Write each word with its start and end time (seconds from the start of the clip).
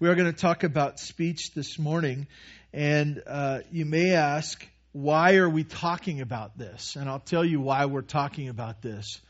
We 0.00 0.08
are 0.08 0.14
going 0.14 0.32
to 0.32 0.40
talk 0.40 0.64
about 0.64 0.98
speech 0.98 1.52
this 1.52 1.78
morning, 1.78 2.26
and 2.72 3.22
uh, 3.26 3.58
you 3.70 3.84
may 3.84 4.14
ask, 4.14 4.66
why 4.92 5.34
are 5.34 5.48
we 5.48 5.62
talking 5.62 6.22
about 6.22 6.56
this? 6.56 6.96
And 6.96 7.06
I'll 7.06 7.20
tell 7.20 7.44
you 7.44 7.60
why 7.60 7.84
we're 7.84 8.00
talking 8.00 8.48
about 8.48 8.80
this. 8.80 9.20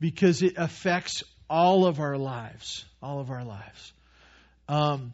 Because 0.00 0.40
it 0.40 0.54
affects 0.56 1.22
all 1.50 1.84
of 1.84 2.00
our 2.00 2.16
lives. 2.16 2.86
All 3.02 3.20
of 3.20 3.30
our 3.30 3.44
lives. 3.44 3.92
Um, 4.70 5.12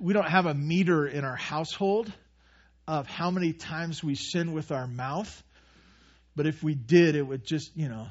we 0.00 0.14
don't 0.14 0.30
have 0.30 0.46
a 0.46 0.54
meter 0.54 1.06
in 1.06 1.26
our 1.26 1.36
household 1.36 2.10
of 2.88 3.06
how 3.06 3.30
many 3.30 3.52
times 3.52 4.02
we 4.02 4.14
sin 4.14 4.54
with 4.54 4.72
our 4.72 4.86
mouth. 4.86 5.42
But 6.34 6.46
if 6.46 6.62
we 6.62 6.74
did, 6.74 7.14
it 7.14 7.26
would 7.26 7.44
just, 7.44 7.76
you 7.76 7.90
know, 7.90 8.06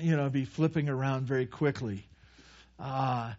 you 0.00 0.16
know, 0.16 0.30
be 0.30 0.46
flipping 0.46 0.88
around 0.88 1.26
very 1.26 1.44
quickly. 1.44 2.06
Uh, 2.80 3.34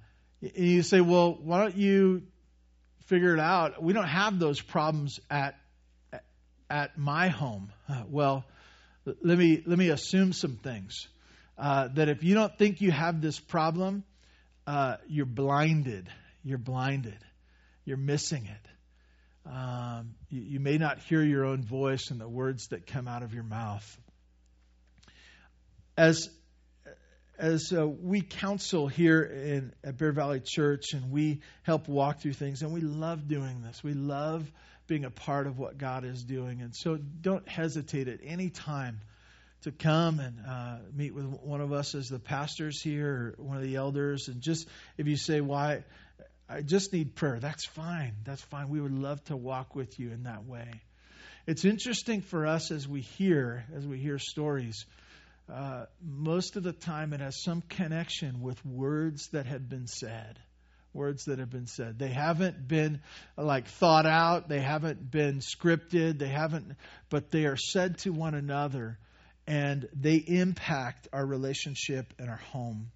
and 0.55 0.67
you 0.67 0.83
say, 0.83 1.01
well, 1.01 1.37
why 1.41 1.61
don't 1.61 1.75
you 1.75 2.23
figure 3.05 3.33
it 3.33 3.39
out? 3.39 3.81
We 3.81 3.93
don't 3.93 4.07
have 4.07 4.37
those 4.39 4.61
problems 4.61 5.19
at 5.29 5.55
at 6.69 6.97
my 6.97 7.29
home. 7.29 7.71
Uh, 7.89 8.03
well, 8.09 8.45
let 9.05 9.37
me 9.37 9.63
let 9.65 9.77
me 9.77 9.89
assume 9.89 10.33
some 10.33 10.57
things. 10.57 11.07
Uh, 11.57 11.87
that 11.93 12.09
if 12.09 12.23
you 12.23 12.35
don't 12.35 12.55
think 12.57 12.81
you 12.81 12.91
have 12.91 13.21
this 13.21 13.39
problem, 13.39 14.03
uh, 14.67 14.97
you're 15.07 15.25
blinded. 15.25 16.09
You're 16.43 16.57
blinded. 16.57 17.17
You're 17.85 17.97
missing 17.97 18.45
it. 18.45 19.49
Um, 19.49 20.15
you, 20.29 20.41
you 20.41 20.59
may 20.59 20.77
not 20.77 20.99
hear 20.99 21.21
your 21.21 21.45
own 21.45 21.63
voice 21.63 22.09
and 22.11 22.19
the 22.19 22.27
words 22.27 22.67
that 22.69 22.87
come 22.87 23.07
out 23.07 23.23
of 23.23 23.33
your 23.33 23.43
mouth. 23.43 23.99
As 25.95 26.29
as 27.37 27.73
uh, 27.73 27.87
we 27.87 28.21
counsel 28.21 28.87
here 28.87 29.21
in 29.21 29.73
at 29.83 29.97
Bear 29.97 30.11
Valley 30.11 30.41
Church 30.43 30.93
and 30.93 31.11
we 31.11 31.41
help 31.63 31.87
walk 31.87 32.19
through 32.19 32.33
things, 32.33 32.61
and 32.61 32.73
we 32.73 32.81
love 32.81 33.27
doing 33.27 33.61
this. 33.61 33.83
We 33.83 33.93
love 33.93 34.49
being 34.87 35.05
a 35.05 35.09
part 35.09 35.47
of 35.47 35.57
what 35.57 35.77
God 35.77 36.05
is 36.05 36.23
doing, 36.23 36.61
and 36.61 36.75
so 36.75 36.97
don't 36.97 37.47
hesitate 37.47 38.07
at 38.07 38.19
any 38.23 38.49
time 38.49 39.01
to 39.63 39.71
come 39.71 40.19
and 40.19 40.39
uh, 40.47 40.77
meet 40.93 41.13
with 41.13 41.25
one 41.25 41.61
of 41.61 41.73
us 41.73 41.95
as 41.95 42.07
the 42.07 42.19
pastors 42.19 42.81
here 42.81 43.35
or 43.39 43.43
one 43.43 43.57
of 43.57 43.63
the 43.63 43.75
elders, 43.75 44.27
and 44.27 44.41
just 44.41 44.67
if 44.97 45.07
you 45.07 45.17
say 45.17 45.41
why. 45.41 45.83
I 46.47 46.61
just 46.61 46.93
need 46.93 47.15
prayer. 47.15 47.39
That's 47.39 47.65
fine. 47.65 48.13
That's 48.23 48.43
fine. 48.43 48.69
We 48.69 48.79
would 48.79 48.93
love 48.93 49.23
to 49.25 49.35
walk 49.35 49.73
with 49.73 49.99
you 49.99 50.11
in 50.11 50.23
that 50.23 50.45
way. 50.45 50.69
It's 51.47 51.65
interesting 51.65 52.21
for 52.21 52.45
us 52.45 52.69
as 52.69 52.87
we 52.87 53.01
hear, 53.01 53.65
as 53.75 53.83
we 53.87 53.97
hear 53.97 54.19
stories 54.19 54.85
uh, 55.51 55.85
most 56.01 56.55
of 56.55 56.63
the 56.63 56.73
time 56.73 57.13
it 57.13 57.19
has 57.19 57.43
some 57.43 57.61
connection 57.61 58.41
with 58.41 58.63
words 58.65 59.27
that 59.29 59.45
have 59.45 59.69
been 59.69 59.87
said. 59.87 60.39
Words 60.93 61.25
that 61.25 61.39
have 61.39 61.49
been 61.49 61.67
said. 61.67 61.99
They 61.99 62.07
haven't 62.07 62.67
been 62.67 63.01
like 63.37 63.67
thought 63.67 64.05
out, 64.05 64.47
they 64.47 64.61
haven't 64.61 65.11
been 65.11 65.39
scripted, 65.39 66.19
they 66.19 66.29
haven't, 66.29 66.75
but 67.09 67.31
they 67.31 67.45
are 67.45 67.57
said 67.57 67.97
to 67.99 68.11
one 68.11 68.33
another 68.33 68.97
and 69.45 69.87
they 69.93 70.15
impact 70.15 71.07
our 71.13 71.25
relationship 71.25 72.13
and 72.17 72.29
our 72.29 72.41
home. 72.51 72.91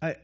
I, 0.00 0.16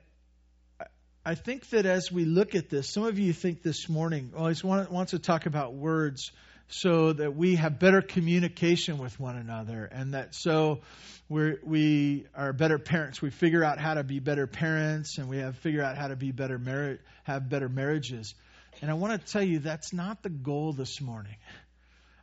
I 1.25 1.34
think 1.34 1.69
that 1.71 1.84
as 1.84 2.11
we 2.11 2.25
look 2.25 2.55
at 2.55 2.71
this, 2.71 2.89
some 2.89 3.05
of 3.05 3.19
you 3.19 3.33
think 3.33 3.62
this 3.62 3.89
morning, 3.89 4.33
always 4.37 4.65
wants 4.65 5.11
to 5.11 5.19
talk 5.19 5.47
about 5.47 5.75
words 5.75 6.31
so 6.69 7.12
that 7.12 7.36
we 7.36 7.56
have 7.56 7.78
better 7.78 8.03
communication 8.03 8.98
with 8.98 9.19
one 9.20 9.36
another 9.36 9.84
and 9.84 10.14
that 10.14 10.34
so 10.34 10.81
we're, 11.28 11.59
we 11.64 12.27
are 12.34 12.53
better 12.53 12.78
parents. 12.78 13.20
We 13.20 13.31
figure 13.31 13.64
out 13.64 13.78
how 13.78 13.95
to 13.95 14.05
be 14.05 14.20
better 14.20 14.47
parents 14.47 15.19
and 15.19 15.28
we 15.28 15.39
have 15.39 15.56
figure 15.56 15.83
out 15.83 15.97
how 15.97 16.09
to 16.09 16.17
be 16.17 16.33
better 16.33 16.98
have 17.25 17.48
better 17.48 17.69
marriages. 17.69 18.34
And 18.81 18.91
I 18.91 18.94
want 18.94 19.20
to 19.20 19.33
tell 19.33 19.42
you 19.42 19.61
that's 19.61 19.92
not 19.92 20.22
the 20.22 20.31
goal 20.31 20.72
this 20.72 21.00
morning. 21.00 21.37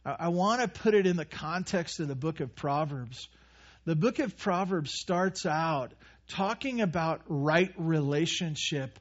I, 0.06 0.16
I 0.20 0.28
want 0.30 0.62
to 0.62 0.68
put 0.68 0.94
it 0.94 1.06
in 1.06 1.18
the 1.18 1.25
context 1.25 2.00
of 2.00 2.08
the 2.08 2.16
book 2.16 2.40
of 2.40 2.56
Proverbs. 2.56 3.28
The 3.86 3.96
book 3.96 4.20
of 4.20 4.38
Proverbs 4.38 4.94
starts 4.94 5.46
out 5.46 5.94
talking 6.30 6.80
about 6.80 7.22
right 7.28 7.74
relationship 7.78 9.00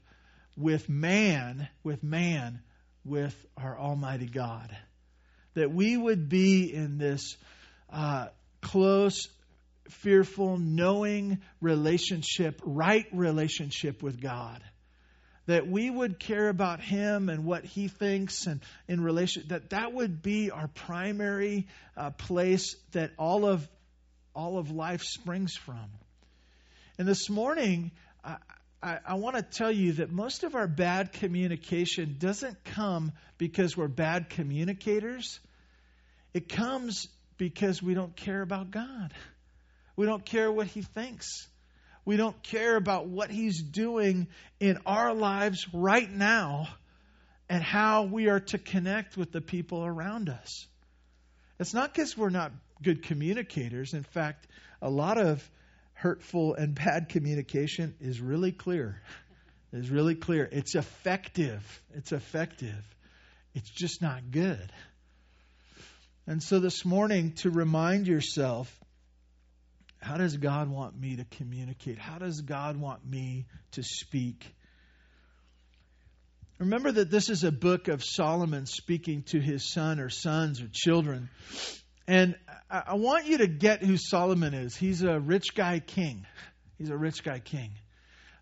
with 0.57 0.89
man, 0.89 1.69
with 1.85 2.03
man, 2.03 2.61
with 3.05 3.35
our 3.57 3.79
Almighty 3.79 4.27
God 4.27 4.77
that 5.55 5.73
we 5.73 5.97
would 5.97 6.29
be 6.29 6.73
in 6.73 6.99
this 6.99 7.37
uh, 7.91 8.29
close, 8.61 9.29
fearful, 9.89 10.57
knowing 10.59 11.41
relationship, 11.61 12.61
right 12.65 13.07
relationship 13.13 14.03
with 14.03 14.21
God. 14.21 14.63
That 15.47 15.67
we 15.67 15.91
would 15.91 16.19
care 16.19 16.49
about 16.49 16.81
Him 16.81 17.29
and 17.29 17.45
what 17.45 17.65
He 17.65 17.89
thinks, 17.89 18.47
and 18.47 18.61
in 18.87 19.03
relation 19.03 19.45
that 19.49 19.71
that 19.71 19.93
would 19.93 20.23
be 20.23 20.51
our 20.51 20.69
primary 20.69 21.67
uh, 21.97 22.11
place 22.11 22.77
that 22.93 23.11
all 23.19 23.45
of 23.45 23.69
all 24.35 24.59
of 24.59 24.71
life 24.71 25.03
springs 25.03 25.55
from. 25.55 25.91
And 26.99 27.09
this 27.09 27.29
morning, 27.29 27.91
I, 28.83 28.99
I 29.07 29.15
want 29.15 29.37
to 29.37 29.43
tell 29.43 29.71
you 29.71 29.93
that 29.95 30.11
most 30.11 30.43
of 30.43 30.55
our 30.55 30.67
bad 30.67 31.13
communication 31.13 32.17
doesn't 32.19 32.65
come 32.65 33.13
because 33.39 33.77
we're 33.77 33.89
bad 33.89 34.29
communicators. 34.29 35.39
It 36.35 36.49
comes 36.49 37.09
because 37.37 37.83
we 37.83 37.95
don't 37.95 38.17
care 38.17 38.43
about 38.43 38.71
God. 38.71 39.13
We 39.95 40.07
don't 40.07 40.25
care 40.25 40.51
what 40.51 40.67
He 40.67 40.83
thinks. 40.83 41.49
We 42.05 42.17
don't 42.17 42.43
care 42.43 42.77
about 42.77 43.07
what 43.07 43.31
He's 43.31 43.63
doing 43.63 44.27
in 44.59 44.79
our 44.85 45.15
lives 45.15 45.67
right 45.73 46.11
now 46.11 46.67
and 47.49 47.63
how 47.63 48.05
we 48.05 48.29
are 48.29 48.41
to 48.41 48.59
connect 48.59 49.17
with 49.17 49.31
the 49.31 49.41
people 49.41 49.85
around 49.85 50.29
us. 50.29 50.67
It's 51.61 51.75
not 51.75 51.95
because 51.95 52.17
we're 52.17 52.31
not 52.31 52.51
good 52.83 53.05
communicators. 53.05 53.95
In 53.95 54.03
fact, 54.03 54.49
a 54.81 54.91
lot 54.91 55.19
of 55.19 55.49
hurtful 56.03 56.55
and 56.55 56.75
bad 56.87 57.09
communication 57.09 57.95
is 58.01 58.21
really 58.21 58.53
clear. 58.53 59.01
Is 59.73 59.89
really 59.89 60.17
clear. 60.17 60.47
It's 60.53 60.75
effective. 60.75 61.63
It's 61.95 62.13
effective. 62.13 62.85
It's 63.55 63.71
just 63.71 64.03
not 64.03 64.31
good. 64.31 64.71
And 66.27 66.43
so 66.43 66.61
this 66.61 66.85
morning, 66.85 67.33
to 67.37 67.51
remind 67.51 68.07
yourself, 68.07 68.71
how 69.99 70.19
does 70.19 70.37
God 70.37 70.69
want 70.69 70.99
me 70.99 71.17
to 71.17 71.25
communicate? 71.37 71.99
How 71.99 72.19
does 72.19 72.43
God 72.43 72.77
want 72.77 73.09
me 73.09 73.47
to 73.73 73.83
speak? 73.83 74.45
Remember 76.59 76.93
that 76.93 77.11
this 77.11 77.31
is 77.31 77.43
a 77.43 77.51
book 77.51 77.89
of 77.89 78.05
Solomon 78.05 78.67
speaking 78.67 79.23
to 79.29 79.41
his 79.41 79.73
son 79.73 80.01
or 80.01 80.11
sons 80.11 80.61
or 80.61 80.69
children. 80.71 81.31
And 82.13 82.37
I 82.71 82.97
want 82.97 83.25
you 83.25 83.39
to 83.39 83.47
get 83.47 83.83
who 83.83 83.97
Solomon 83.97 84.53
is. 84.53 84.77
He's 84.77 85.03
a 85.03 85.19
rich 85.19 85.55
guy 85.55 85.79
king. 85.81 86.27
He's 86.77 86.91
a 86.91 86.97
rich 86.97 87.25
guy 87.25 87.39
king. 87.39 87.71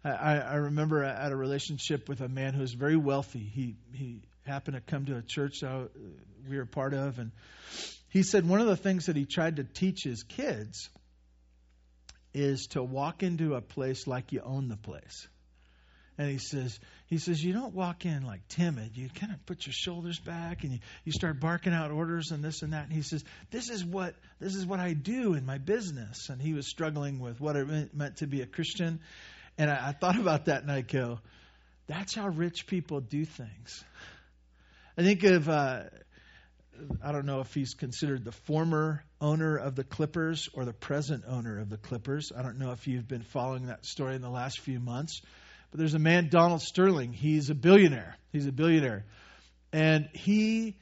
I, 0.03 0.39
I 0.39 0.55
remember 0.57 1.05
I 1.05 1.23
had 1.23 1.31
a 1.31 1.37
relationship 1.37 2.09
with 2.09 2.21
a 2.21 2.29
man 2.29 2.53
who 2.53 2.63
was 2.63 2.73
very 2.73 2.97
wealthy. 2.97 3.39
He 3.39 3.77
he 3.93 4.23
happened 4.45 4.75
to 4.75 4.81
come 4.81 5.07
to 5.07 5.19
a 5.19 5.23
church 5.23 5.61
that 5.61 5.89
we 6.49 6.57
were 6.57 6.67
part 6.67 6.95
of, 6.95 7.21
and 7.21 7.31
he 8.09 8.25
said 8.25 8.49
one 8.49 8.61
of 8.61 8.67
the 8.67 8.77
things 8.77 9.07
that 9.07 9.15
he 9.15 9.25
tried 9.25 9.57
to 9.57 9.63
teach 9.63 10.03
his 10.03 10.25
kids 10.25 10.91
is 12.35 12.67
to 12.71 12.83
walk 12.83 13.23
into 13.23 13.55
a 13.55 13.61
place 13.61 14.09
like 14.09 14.33
you 14.33 14.41
own 14.45 14.67
the 14.67 14.79
place. 14.79 15.29
And 16.21 16.29
he 16.29 16.37
says, 16.37 16.79
he 17.07 17.17
says, 17.17 17.43
you 17.43 17.55
don't 17.55 17.73
walk 17.73 18.05
in 18.05 18.27
like 18.27 18.47
timid. 18.49 18.95
You 18.95 19.09
kind 19.09 19.33
of 19.33 19.47
put 19.47 19.65
your 19.65 19.73
shoulders 19.73 20.19
back 20.19 20.65
and 20.65 20.73
you, 20.75 20.79
you 21.07 21.13
start 21.13 21.41
barking 21.41 21.73
out 21.73 21.91
orders 21.91 22.31
and 22.31 22.45
this 22.45 22.61
and 22.61 22.75
that. 22.75 22.85
And 22.85 22.93
he 22.93 23.01
says, 23.01 23.25
this 23.51 23.71
is 23.71 23.83
what 23.83 24.15
this 24.39 24.55
is 24.55 24.67
what 24.67 24.81
I 24.81 24.93
do 24.93 25.33
in 25.33 25.47
my 25.47 25.57
business. 25.57 26.29
And 26.29 26.39
he 26.39 26.53
was 26.53 26.69
struggling 26.69 27.21
with 27.21 27.41
what 27.41 27.57
it 27.57 27.95
meant 27.95 28.19
to 28.19 28.27
be 28.27 28.43
a 28.43 28.47
Christian. 28.47 29.01
And 29.57 29.71
I, 29.71 29.89
I 29.89 29.93
thought 29.93 30.19
about 30.19 30.45
that 30.45 30.61
and 30.61 30.71
I 30.71 30.83
go, 30.83 31.21
that's 31.87 32.15
how 32.15 32.29
rich 32.29 32.67
people 32.67 33.01
do 33.01 33.25
things. 33.25 33.83
I 34.99 35.03
think 35.05 35.25
of 35.25 35.49
uh, 35.49 35.85
I 37.03 37.13
don't 37.13 37.25
know 37.25 37.41
if 37.41 37.55
he's 37.55 37.73
considered 37.73 38.27
the 38.27 38.33
former 38.33 39.03
owner 39.23 39.57
of 39.57 39.75
the 39.75 39.85
Clippers 39.85 40.51
or 40.53 40.67
the 40.67 40.75
present 40.75 41.25
owner 41.27 41.61
of 41.61 41.71
the 41.71 41.79
Clippers. 41.79 42.31
I 42.37 42.43
don't 42.43 42.59
know 42.59 42.73
if 42.73 42.87
you've 42.87 43.09
been 43.09 43.23
following 43.23 43.69
that 43.69 43.87
story 43.87 44.17
in 44.17 44.21
the 44.21 44.29
last 44.29 44.61
few 44.61 44.81
months. 44.81 45.23
But 45.71 45.79
there's 45.79 45.95
a 45.95 46.01
man, 46.01 46.29
Donald 46.29 46.63
Sterling. 46.63 47.13
He's 47.13 47.51
a 47.51 47.55
billionaire. 47.55 48.17
He's 48.33 48.47
a 48.47 48.53
billionaire. 48.53 49.05
And 49.73 50.09
he 50.13 50.77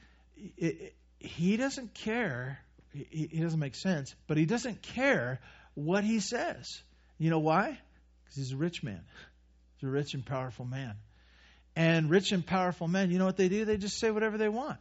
he 1.19 1.57
doesn't 1.57 1.93
care. 1.93 2.59
He, 2.93 3.29
he 3.31 3.39
doesn't 3.39 3.59
make 3.59 3.75
sense, 3.75 4.15
but 4.27 4.37
he 4.37 4.45
doesn't 4.45 4.81
care 4.81 5.39
what 5.75 6.03
he 6.03 6.19
says. 6.19 6.81
You 7.17 7.29
know 7.29 7.39
why? 7.39 7.77
Because 8.23 8.35
he's 8.35 8.51
a 8.51 8.57
rich 8.57 8.81
man. 8.81 9.01
He's 9.77 9.87
a 9.87 9.91
rich 9.91 10.13
and 10.13 10.25
powerful 10.25 10.65
man. 10.65 10.95
And 11.75 12.09
rich 12.09 12.31
and 12.31 12.45
powerful 12.45 12.87
men, 12.87 13.11
you 13.11 13.19
know 13.19 13.25
what 13.25 13.37
they 13.37 13.49
do? 13.49 13.65
They 13.65 13.77
just 13.77 13.99
say 13.99 14.11
whatever 14.11 14.37
they 14.37 14.49
want. 14.49 14.77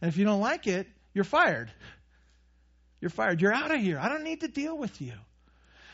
And 0.00 0.08
if 0.08 0.16
you 0.16 0.24
don't 0.24 0.40
like 0.40 0.66
it, 0.66 0.88
you're 1.14 1.24
fired. 1.24 1.70
You're 3.00 3.10
fired. 3.10 3.40
You're 3.40 3.54
out 3.54 3.70
of 3.70 3.80
here. 3.80 3.98
I 3.98 4.08
don't 4.08 4.24
need 4.24 4.40
to 4.40 4.48
deal 4.48 4.76
with 4.76 5.00
you. 5.00 5.14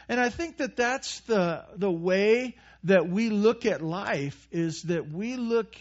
And 0.08 0.18
I 0.18 0.30
think 0.30 0.58
that 0.58 0.76
that's 0.76 1.20
the, 1.20 1.64
the 1.76 1.90
way 1.90 2.56
that 2.84 3.08
we 3.08 3.28
look 3.28 3.66
at 3.66 3.82
life 3.82 4.48
is 4.50 4.82
that 4.84 5.10
we 5.10 5.36
look 5.36 5.76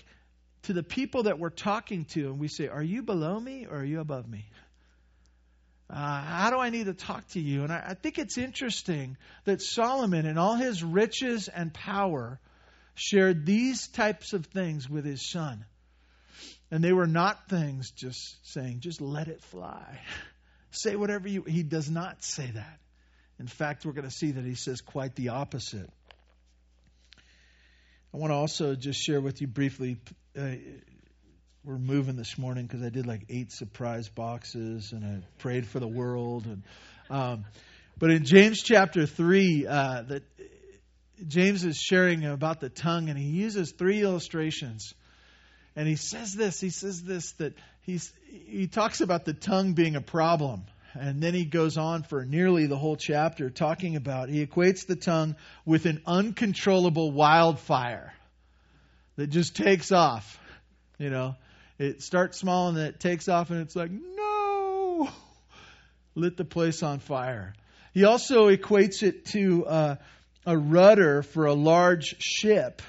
to 0.64 0.74
the 0.74 0.84
people 0.84 1.24
that 1.24 1.40
we're 1.40 1.50
talking 1.50 2.06
to 2.06 2.28
and 2.28 2.40
we 2.40 2.50
say, 2.50 2.68
Are 2.68 2.84
you 2.84 3.04
below 3.04 3.40
me 3.40 3.66
or 3.70 3.78
are 3.78 3.86
you 3.86 4.02
above 4.02 4.28
me? 4.28 4.46
Uh, 5.90 6.22
how 6.22 6.50
do 6.50 6.58
I 6.58 6.70
need 6.70 6.88
to 6.88 6.94
talk 6.94 7.26
to 7.30 7.40
you? 7.40 7.64
And 7.64 7.72
I, 7.72 7.82
I 7.90 7.94
think 7.94 8.20
it's 8.20 8.38
interesting 8.38 9.16
that 9.46 9.62
Solomon, 9.62 10.26
in 10.26 10.38
all 10.38 10.56
his 10.56 10.84
riches 10.84 11.48
and 11.48 11.74
power, 11.74 12.40
shared 12.96 13.46
these 13.46 13.88
types 13.88 14.34
of 14.34 14.48
things 14.48 14.90
with 14.90 15.06
his 15.06 15.30
son. 15.30 15.64
And 16.70 16.84
they 16.84 16.92
were 16.92 17.08
not 17.08 17.48
things 17.48 17.92
just 17.92 18.36
saying, 18.52 18.82
just 18.82 19.00
let 19.00 19.30
it 19.30 19.42
fly. 19.42 20.02
say 20.72 20.98
whatever 20.98 21.30
you. 21.30 21.44
He 21.44 21.64
does 21.64 21.90
not 21.90 22.22
say 22.22 22.52
that. 22.54 22.80
In 23.40 23.48
fact, 23.48 23.86
we're 23.86 23.94
going 23.94 24.08
to 24.08 24.12
see 24.12 24.32
that 24.32 24.44
he 24.44 24.56
says 24.56 24.82
quite 24.82 25.16
the 25.16 25.30
opposite. 25.30 25.90
I 28.14 28.18
want 28.18 28.32
to 28.32 28.36
also 28.36 28.76
just 28.76 29.00
share 29.00 29.22
with 29.22 29.42
you 29.42 29.48
briefly. 29.48 29.98
Uh, 30.38 30.56
we're 31.64 31.78
moving 31.78 32.16
this 32.16 32.38
morning 32.38 32.66
because 32.66 32.82
I 32.82 32.90
did 32.90 33.06
like 33.06 33.26
eight 33.30 33.52
surprise 33.52 34.08
boxes 34.08 34.94
and 34.94 35.04
I 35.06 35.20
prayed 35.40 35.68
for 35.68 35.80
the 35.80 35.88
world. 35.88 36.46
And 36.46 36.64
um, 37.10 37.46
but 37.98 38.10
in 38.10 38.26
James 38.26 38.62
chapter 38.64 39.06
three, 39.06 39.68
uh, 39.68 40.04
that 40.04 40.24
James 41.28 41.66
is 41.66 41.78
sharing 41.78 42.26
about 42.26 42.60
the 42.60 42.70
tongue, 42.70 43.10
and 43.10 43.18
he 43.18 43.26
uses 43.26 43.74
three 43.78 44.02
illustrations. 44.02 44.94
And 45.76 45.88
he 45.88 45.96
says 45.96 46.34
this. 46.34 46.60
He 46.60 46.70
says 46.70 47.04
this 47.04 47.34
that 47.34 47.54
he's 47.82 48.12
he 48.30 48.68
talks 48.68 49.02
about 49.02 49.26
the 49.26 49.34
tongue 49.34 49.74
being 49.74 49.96
a 49.96 50.02
problem. 50.02 50.64
And 51.00 51.22
then 51.22 51.34
he 51.34 51.46
goes 51.46 51.78
on 51.78 52.04
for 52.04 52.26
nearly 52.26 52.66
the 52.68 52.78
whole 52.78 52.96
chapter 52.96 53.50
talking 53.50 53.96
about, 53.96 54.30
he 54.30 54.46
equates 54.46 54.86
the 54.86 54.96
tongue 54.96 55.36
with 55.66 55.86
an 55.86 56.02
uncontrollable 56.06 57.12
wildfire 57.12 58.14
that 59.16 59.28
just 59.28 59.56
takes 59.56 59.92
off. 59.92 60.40
You 60.98 61.10
know, 61.10 61.36
it 61.78 62.02
starts 62.02 62.38
small 62.38 62.70
and 62.70 62.78
then 62.78 62.88
it 62.88 63.00
takes 63.00 63.28
off 63.30 63.50
and 63.50 63.62
it's 63.62 63.76
like, 63.76 63.92
no, 63.92 65.10
lit 66.16 66.38
the 66.38 66.46
place 66.46 66.84
on 66.84 67.00
fire. 67.00 67.54
He 67.94 68.04
also 68.04 68.50
equates 68.50 69.04
it 69.04 69.26
to 69.28 69.66
uh, 69.66 69.96
a 70.46 70.58
rudder 70.58 71.24
for 71.24 71.46
a 71.46 71.54
large 71.54 72.16
ship 72.20 72.82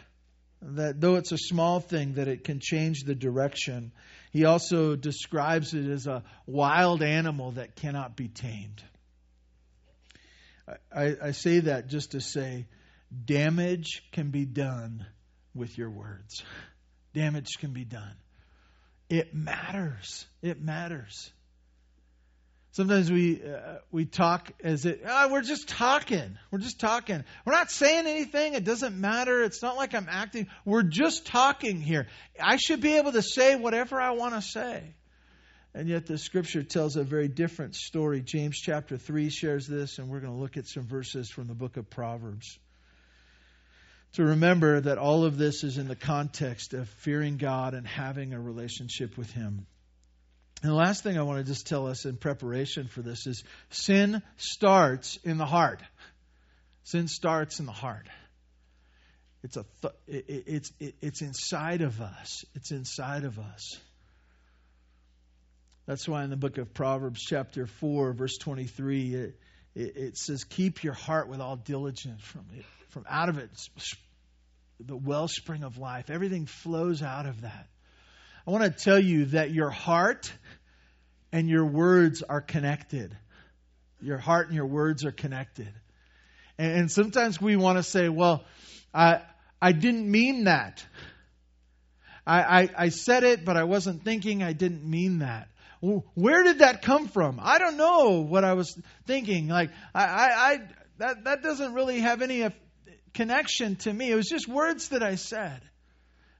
that 0.60 1.00
though 1.00 1.16
it's 1.16 1.32
a 1.32 1.38
small 1.38 1.80
thing 1.80 2.14
that 2.14 2.28
it 2.28 2.44
can 2.44 2.60
change 2.60 3.04
the 3.04 3.14
direction 3.14 3.92
he 4.30 4.44
also 4.44 4.96
describes 4.96 5.74
it 5.74 5.88
as 5.88 6.06
a 6.06 6.22
wild 6.46 7.02
animal 7.02 7.52
that 7.52 7.76
cannot 7.76 8.16
be 8.16 8.28
tamed. 8.28 8.82
I, 10.94 11.16
I 11.22 11.30
say 11.30 11.60
that 11.60 11.88
just 11.88 12.12
to 12.12 12.20
say 12.20 12.66
damage 13.24 14.02
can 14.12 14.30
be 14.30 14.44
done 14.44 15.06
with 15.54 15.78
your 15.78 15.90
words. 15.90 16.42
Damage 17.14 17.58
can 17.58 17.72
be 17.72 17.84
done. 17.84 18.14
It 19.08 19.34
matters. 19.34 20.26
It 20.42 20.60
matters. 20.60 21.32
Sometimes 22.78 23.10
we 23.10 23.42
uh, 23.42 23.78
we 23.90 24.04
talk 24.04 24.52
as 24.62 24.86
it 24.86 25.02
oh, 25.04 25.32
we're 25.32 25.42
just 25.42 25.68
talking. 25.68 26.38
We're 26.52 26.60
just 26.60 26.78
talking. 26.78 27.24
We're 27.44 27.52
not 27.52 27.72
saying 27.72 28.06
anything. 28.06 28.54
It 28.54 28.62
doesn't 28.62 28.96
matter. 28.96 29.42
It's 29.42 29.60
not 29.60 29.76
like 29.76 29.96
I'm 29.96 30.06
acting. 30.08 30.46
We're 30.64 30.84
just 30.84 31.26
talking 31.26 31.80
here. 31.80 32.06
I 32.40 32.56
should 32.56 32.80
be 32.80 32.96
able 32.96 33.10
to 33.10 33.20
say 33.20 33.56
whatever 33.56 34.00
I 34.00 34.12
want 34.12 34.34
to 34.34 34.42
say. 34.42 34.94
And 35.74 35.88
yet 35.88 36.06
the 36.06 36.18
scripture 36.18 36.62
tells 36.62 36.94
a 36.94 37.02
very 37.02 37.26
different 37.26 37.74
story. 37.74 38.22
James 38.22 38.56
chapter 38.56 38.96
3 38.96 39.28
shares 39.28 39.66
this 39.66 39.98
and 39.98 40.08
we're 40.08 40.20
going 40.20 40.34
to 40.34 40.38
look 40.38 40.56
at 40.56 40.68
some 40.68 40.86
verses 40.86 41.28
from 41.28 41.48
the 41.48 41.54
book 41.54 41.78
of 41.78 41.90
Proverbs. 41.90 42.60
To 44.12 44.22
remember 44.22 44.82
that 44.82 44.98
all 44.98 45.24
of 45.24 45.36
this 45.36 45.64
is 45.64 45.78
in 45.78 45.88
the 45.88 45.96
context 45.96 46.74
of 46.74 46.88
fearing 46.88 47.38
God 47.38 47.74
and 47.74 47.84
having 47.84 48.34
a 48.34 48.40
relationship 48.40 49.18
with 49.18 49.32
him. 49.32 49.66
And 50.62 50.72
the 50.72 50.76
last 50.76 51.04
thing 51.04 51.16
I 51.16 51.22
want 51.22 51.38
to 51.38 51.44
just 51.44 51.66
tell 51.68 51.86
us 51.86 52.04
in 52.04 52.16
preparation 52.16 52.88
for 52.88 53.00
this 53.00 53.26
is 53.26 53.44
sin 53.70 54.22
starts 54.36 55.18
in 55.22 55.38
the 55.38 55.46
heart. 55.46 55.80
Sin 56.82 57.06
starts 57.06 57.60
in 57.60 57.66
the 57.66 57.72
heart. 57.72 58.08
It's 59.44 59.56
a 59.56 59.64
th- 59.82 59.94
it, 60.08 60.44
it's 60.48 60.72
it, 60.80 60.94
it's 61.00 61.22
inside 61.22 61.82
of 61.82 62.00
us. 62.00 62.44
It's 62.56 62.72
inside 62.72 63.22
of 63.22 63.38
us. 63.38 63.78
That's 65.86 66.08
why 66.08 66.24
in 66.24 66.30
the 66.30 66.36
book 66.36 66.58
of 66.58 66.74
Proverbs, 66.74 67.22
chapter 67.22 67.66
four, 67.66 68.12
verse 68.12 68.36
twenty-three, 68.36 69.14
it, 69.14 69.40
it, 69.76 69.96
it 69.96 70.18
says, 70.18 70.42
"Keep 70.42 70.82
your 70.82 70.92
heart 70.92 71.28
with 71.28 71.40
all 71.40 71.54
diligence. 71.54 72.20
From 72.22 72.46
it, 72.56 72.64
from 72.88 73.06
out 73.08 73.28
of 73.28 73.38
it, 73.38 73.50
the 74.80 74.96
wellspring 74.96 75.62
of 75.62 75.78
life. 75.78 76.10
Everything 76.10 76.46
flows 76.46 77.00
out 77.00 77.26
of 77.26 77.42
that." 77.42 77.68
I 78.48 78.50
want 78.50 78.64
to 78.64 78.70
tell 78.70 78.98
you 78.98 79.26
that 79.26 79.50
your 79.50 79.68
heart 79.68 80.32
and 81.32 81.50
your 81.50 81.66
words 81.66 82.22
are 82.22 82.40
connected. 82.40 83.14
Your 84.00 84.16
heart 84.16 84.46
and 84.46 84.56
your 84.56 84.64
words 84.64 85.04
are 85.04 85.12
connected. 85.12 85.68
And, 86.56 86.90
sometimes 86.90 87.38
we 87.38 87.56
want 87.56 87.76
to 87.76 87.82
say, 87.82 88.08
well, 88.08 88.46
I, 88.94 89.20
I 89.60 89.72
didn't 89.72 90.10
mean 90.10 90.44
that. 90.44 90.82
I, 92.26 92.62
I, 92.62 92.68
I 92.84 92.88
said 92.88 93.22
it, 93.22 93.44
but 93.44 93.58
I 93.58 93.64
wasn't 93.64 94.02
thinking 94.02 94.42
I 94.42 94.54
didn't 94.54 94.82
mean 94.82 95.18
that. 95.18 95.48
Where 96.14 96.42
did 96.42 96.60
that 96.60 96.80
come 96.80 97.08
from? 97.08 97.40
I 97.42 97.58
don't 97.58 97.76
know 97.76 98.20
what 98.20 98.44
I 98.44 98.54
was 98.54 98.80
thinking. 99.06 99.48
Like, 99.48 99.72
I, 99.94 100.04
I, 100.04 100.52
I 100.52 100.58
that, 100.96 101.24
that 101.24 101.42
doesn't 101.42 101.74
really 101.74 102.00
have 102.00 102.22
any 102.22 102.44
uh, 102.44 102.50
connection 103.12 103.76
to 103.76 103.92
me. 103.92 104.10
It 104.10 104.14
was 104.14 104.26
just 104.26 104.48
words 104.48 104.88
that 104.88 105.02
I 105.02 105.16
said. 105.16 105.60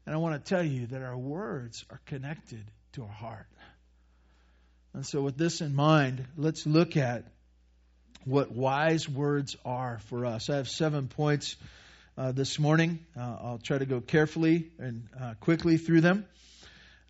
And 0.09 0.15
I 0.15 0.21
want 0.21 0.43
to 0.43 0.49
tell 0.55 0.65
you 0.65 0.87
that 0.87 1.03
our 1.03 1.19
words 1.19 1.85
are 1.91 2.01
connected 2.07 2.65
to 2.93 3.03
our 3.03 3.09
heart. 3.11 3.47
And 4.95 5.05
so, 5.05 5.21
with 5.21 5.37
this 5.37 5.61
in 5.61 5.75
mind, 5.75 6.27
let's 6.39 6.65
look 6.65 6.97
at 6.97 7.27
what 8.25 8.51
wise 8.51 9.07
words 9.07 9.55
are 9.67 9.99
for 10.07 10.25
us. 10.25 10.49
I 10.49 10.57
have 10.57 10.69
seven 10.71 11.09
points 11.09 11.57
uh, 12.17 12.33
this 12.33 12.59
morning. 12.59 13.01
Uh, 13.15 13.21
I'll 13.21 13.61
try 13.63 13.77
to 13.77 13.85
go 13.85 14.01
carefully 14.01 14.71
and 14.79 15.11
uh, 15.21 15.35
quickly 15.41 15.77
through 15.77 16.01
them, 16.01 16.25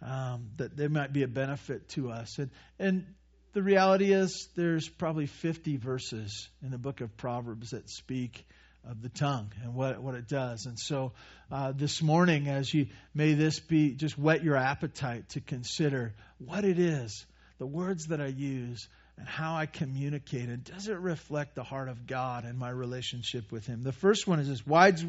um, 0.03 0.49
that 0.57 0.77
they 0.77 0.89
might 0.89 1.13
be 1.13 1.23
a 1.23 1.29
benefit 1.29 1.89
to 1.91 2.11
us. 2.11 2.37
And, 2.41 2.51
and 2.81 3.07
the 3.53 3.63
reality 3.63 4.13
is, 4.13 4.49
there's 4.57 4.89
probably 4.89 5.27
50 5.27 5.77
verses 5.77 6.49
in 6.65 6.73
the 6.73 6.79
book 6.79 7.01
of 7.01 7.17
Proverbs 7.17 7.71
that 7.71 7.89
speak 7.89 8.45
of 8.89 9.03
the 9.03 9.09
tongue 9.09 9.53
and 9.63 9.75
what, 9.75 10.01
what 10.01 10.15
it 10.15 10.29
does. 10.29 10.67
And 10.67 10.79
so 10.79 11.13
uh, 11.53 11.73
this 11.73 12.03
morning, 12.03 12.49
as 12.49 12.73
you 12.73 12.87
may 13.15 13.35
this 13.35 13.61
be, 13.61 13.93
just 13.93 14.19
whet 14.19 14.43
your 14.43 14.57
appetite 14.57 15.29
to 15.31 15.41
consider 15.41 16.15
what 16.39 16.65
it 16.65 16.79
is, 16.79 17.27
the 17.59 17.67
words 17.67 18.07
that 18.07 18.21
I 18.21 18.27
use, 18.27 18.89
and 19.19 19.29
how 19.29 19.57
I 19.57 19.67
communicate. 19.67 20.49
And 20.49 20.65
does 20.65 20.89
it 20.89 20.99
reflect 20.99 21.55
the 21.55 21.65
heart 21.65 21.89
of 21.89 22.07
God 22.07 22.45
and 22.45 22.59
my 22.59 22.71
relationship 22.71 23.53
with 23.53 23.67
Him? 23.67 23.83
The 23.83 23.93
first 23.93 24.27
one 24.27 24.39
is 24.39 24.49
this 24.49 24.67
wise, 24.67 25.05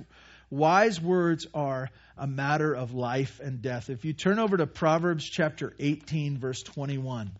wise 0.49 0.99
words 0.99 1.47
are 1.53 1.89
a 2.17 2.27
matter 2.27 2.73
of 2.73 2.93
life 2.93 3.39
and 3.41 3.61
death. 3.61 3.89
If 3.89 4.03
you 4.03 4.13
turn 4.13 4.39
over 4.39 4.57
to 4.57 4.67
Proverbs 4.67 5.23
chapter 5.23 5.73
18, 5.79 6.37
verse 6.37 6.63
21 6.63 7.31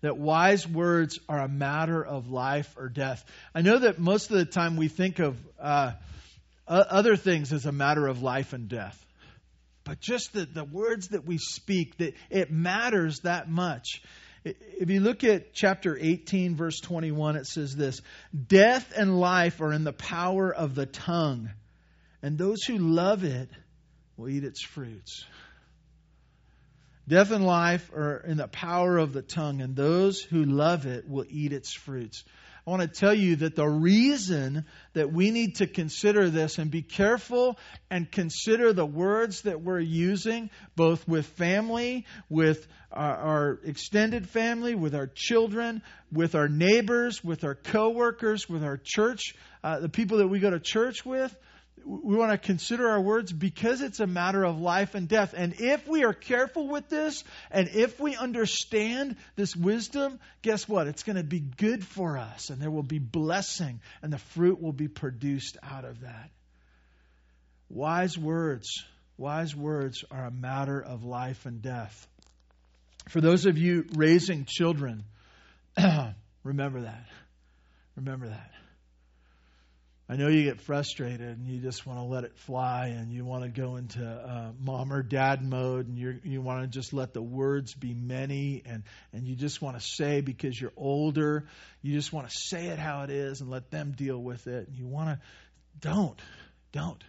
that 0.00 0.16
wise 0.16 0.66
words 0.66 1.18
are 1.28 1.40
a 1.40 1.48
matter 1.48 2.04
of 2.04 2.30
life 2.30 2.74
or 2.76 2.88
death. 2.88 3.24
I 3.54 3.62
know 3.62 3.78
that 3.78 3.98
most 3.98 4.30
of 4.30 4.36
the 4.36 4.44
time 4.44 4.76
we 4.76 4.88
think 4.88 5.18
of 5.18 5.36
uh, 5.60 5.92
other 6.66 7.16
things 7.16 7.52
as 7.52 7.66
a 7.66 7.72
matter 7.72 8.06
of 8.06 8.22
life 8.22 8.52
and 8.52 8.68
death. 8.68 9.04
But 9.84 10.00
just 10.00 10.32
the, 10.32 10.44
the 10.44 10.64
words 10.64 11.08
that 11.08 11.24
we 11.24 11.38
speak, 11.38 11.96
that 11.98 12.14
it 12.30 12.50
matters 12.50 13.20
that 13.20 13.48
much. 13.48 14.02
If 14.44 14.90
you 14.90 15.00
look 15.00 15.24
at 15.24 15.54
chapter 15.54 15.96
18, 15.98 16.56
verse 16.56 16.78
21, 16.80 17.36
it 17.36 17.46
says 17.46 17.74
this 17.74 18.00
Death 18.46 18.92
and 18.96 19.18
life 19.18 19.60
are 19.60 19.72
in 19.72 19.84
the 19.84 19.92
power 19.92 20.52
of 20.54 20.74
the 20.74 20.86
tongue, 20.86 21.50
and 22.22 22.38
those 22.38 22.62
who 22.64 22.78
love 22.78 23.24
it 23.24 23.48
will 24.16 24.28
eat 24.28 24.44
its 24.44 24.62
fruits. 24.62 25.24
Death 27.08 27.30
and 27.30 27.46
life 27.46 27.90
are 27.94 28.18
in 28.18 28.36
the 28.36 28.48
power 28.48 28.98
of 28.98 29.14
the 29.14 29.22
tongue, 29.22 29.62
and 29.62 29.74
those 29.74 30.20
who 30.20 30.44
love 30.44 30.84
it 30.84 31.08
will 31.08 31.24
eat 31.30 31.54
its 31.54 31.72
fruits. 31.72 32.22
I 32.66 32.70
want 32.70 32.82
to 32.82 33.00
tell 33.00 33.14
you 33.14 33.36
that 33.36 33.56
the 33.56 33.66
reason 33.66 34.66
that 34.92 35.10
we 35.10 35.30
need 35.30 35.56
to 35.56 35.66
consider 35.66 36.28
this 36.28 36.58
and 36.58 36.70
be 36.70 36.82
careful 36.82 37.58
and 37.90 38.12
consider 38.12 38.74
the 38.74 38.84
words 38.84 39.40
that 39.42 39.62
we're 39.62 39.80
using, 39.80 40.50
both 40.76 41.08
with 41.08 41.24
family, 41.24 42.04
with 42.28 42.66
our, 42.92 43.58
extended 43.64 44.28
family, 44.28 44.74
with 44.74 44.94
our 44.94 45.10
children, 45.14 45.80
with 46.12 46.34
our 46.34 46.48
neighbors, 46.48 47.24
with 47.24 47.42
our 47.42 47.54
coworkers, 47.54 48.50
with 48.50 48.62
our 48.62 48.78
church, 48.84 49.34
uh, 49.64 49.80
the 49.80 49.88
people 49.88 50.18
that 50.18 50.28
we 50.28 50.38
go 50.38 50.50
to 50.50 50.60
church 50.60 51.06
with, 51.06 51.34
we 51.84 52.16
want 52.16 52.32
to 52.32 52.38
consider 52.38 52.88
our 52.88 53.00
words 53.00 53.32
because 53.32 53.80
it's 53.80 54.00
a 54.00 54.06
matter 54.06 54.44
of 54.44 54.60
life 54.60 54.94
and 54.94 55.08
death. 55.08 55.34
And 55.36 55.54
if 55.60 55.86
we 55.86 56.04
are 56.04 56.12
careful 56.12 56.68
with 56.68 56.88
this, 56.88 57.24
and 57.50 57.68
if 57.72 57.98
we 58.00 58.16
understand 58.16 59.16
this 59.36 59.54
wisdom, 59.56 60.18
guess 60.42 60.68
what? 60.68 60.86
It's 60.86 61.02
going 61.02 61.16
to 61.16 61.24
be 61.24 61.40
good 61.40 61.84
for 61.84 62.18
us, 62.18 62.50
and 62.50 62.60
there 62.60 62.70
will 62.70 62.82
be 62.82 62.98
blessing, 62.98 63.80
and 64.02 64.12
the 64.12 64.18
fruit 64.18 64.60
will 64.60 64.72
be 64.72 64.88
produced 64.88 65.56
out 65.62 65.84
of 65.84 66.00
that. 66.00 66.30
Wise 67.68 68.16
words, 68.16 68.84
wise 69.16 69.54
words 69.54 70.04
are 70.10 70.24
a 70.24 70.30
matter 70.30 70.80
of 70.80 71.04
life 71.04 71.46
and 71.46 71.60
death. 71.60 72.06
For 73.08 73.20
those 73.20 73.46
of 73.46 73.58
you 73.58 73.86
raising 73.94 74.44
children, 74.46 75.04
remember 76.44 76.82
that. 76.82 77.06
Remember 77.96 78.28
that. 78.28 78.50
I 80.10 80.16
know 80.16 80.28
you 80.28 80.44
get 80.44 80.62
frustrated 80.62 81.20
and 81.20 81.46
you 81.46 81.60
just 81.60 81.86
want 81.86 81.98
to 81.98 82.04
let 82.04 82.24
it 82.24 82.34
fly 82.38 82.94
and 82.96 83.12
you 83.12 83.26
want 83.26 83.42
to 83.44 83.50
go 83.50 83.76
into 83.76 84.02
uh, 84.02 84.52
mom 84.58 84.90
or 84.90 85.02
dad 85.02 85.44
mode 85.44 85.86
and 85.86 85.98
you 85.98 86.18
you 86.24 86.40
want 86.40 86.62
to 86.62 86.66
just 86.66 86.94
let 86.94 87.12
the 87.12 87.20
words 87.20 87.74
be 87.74 87.92
many 87.92 88.62
and, 88.64 88.84
and 89.12 89.26
you 89.26 89.36
just 89.36 89.60
want 89.60 89.78
to 89.78 89.84
say 89.86 90.22
because 90.22 90.58
you're 90.58 90.72
older, 90.78 91.46
you 91.82 91.92
just 91.92 92.10
want 92.10 92.26
to 92.26 92.34
say 92.34 92.68
it 92.68 92.78
how 92.78 93.02
it 93.02 93.10
is 93.10 93.42
and 93.42 93.50
let 93.50 93.70
them 93.70 93.92
deal 93.92 94.16
with 94.18 94.46
it. 94.46 94.68
And 94.68 94.78
You 94.78 94.86
want 94.86 95.10
to, 95.10 95.20
don't, 95.80 96.18
don't. 96.72 97.04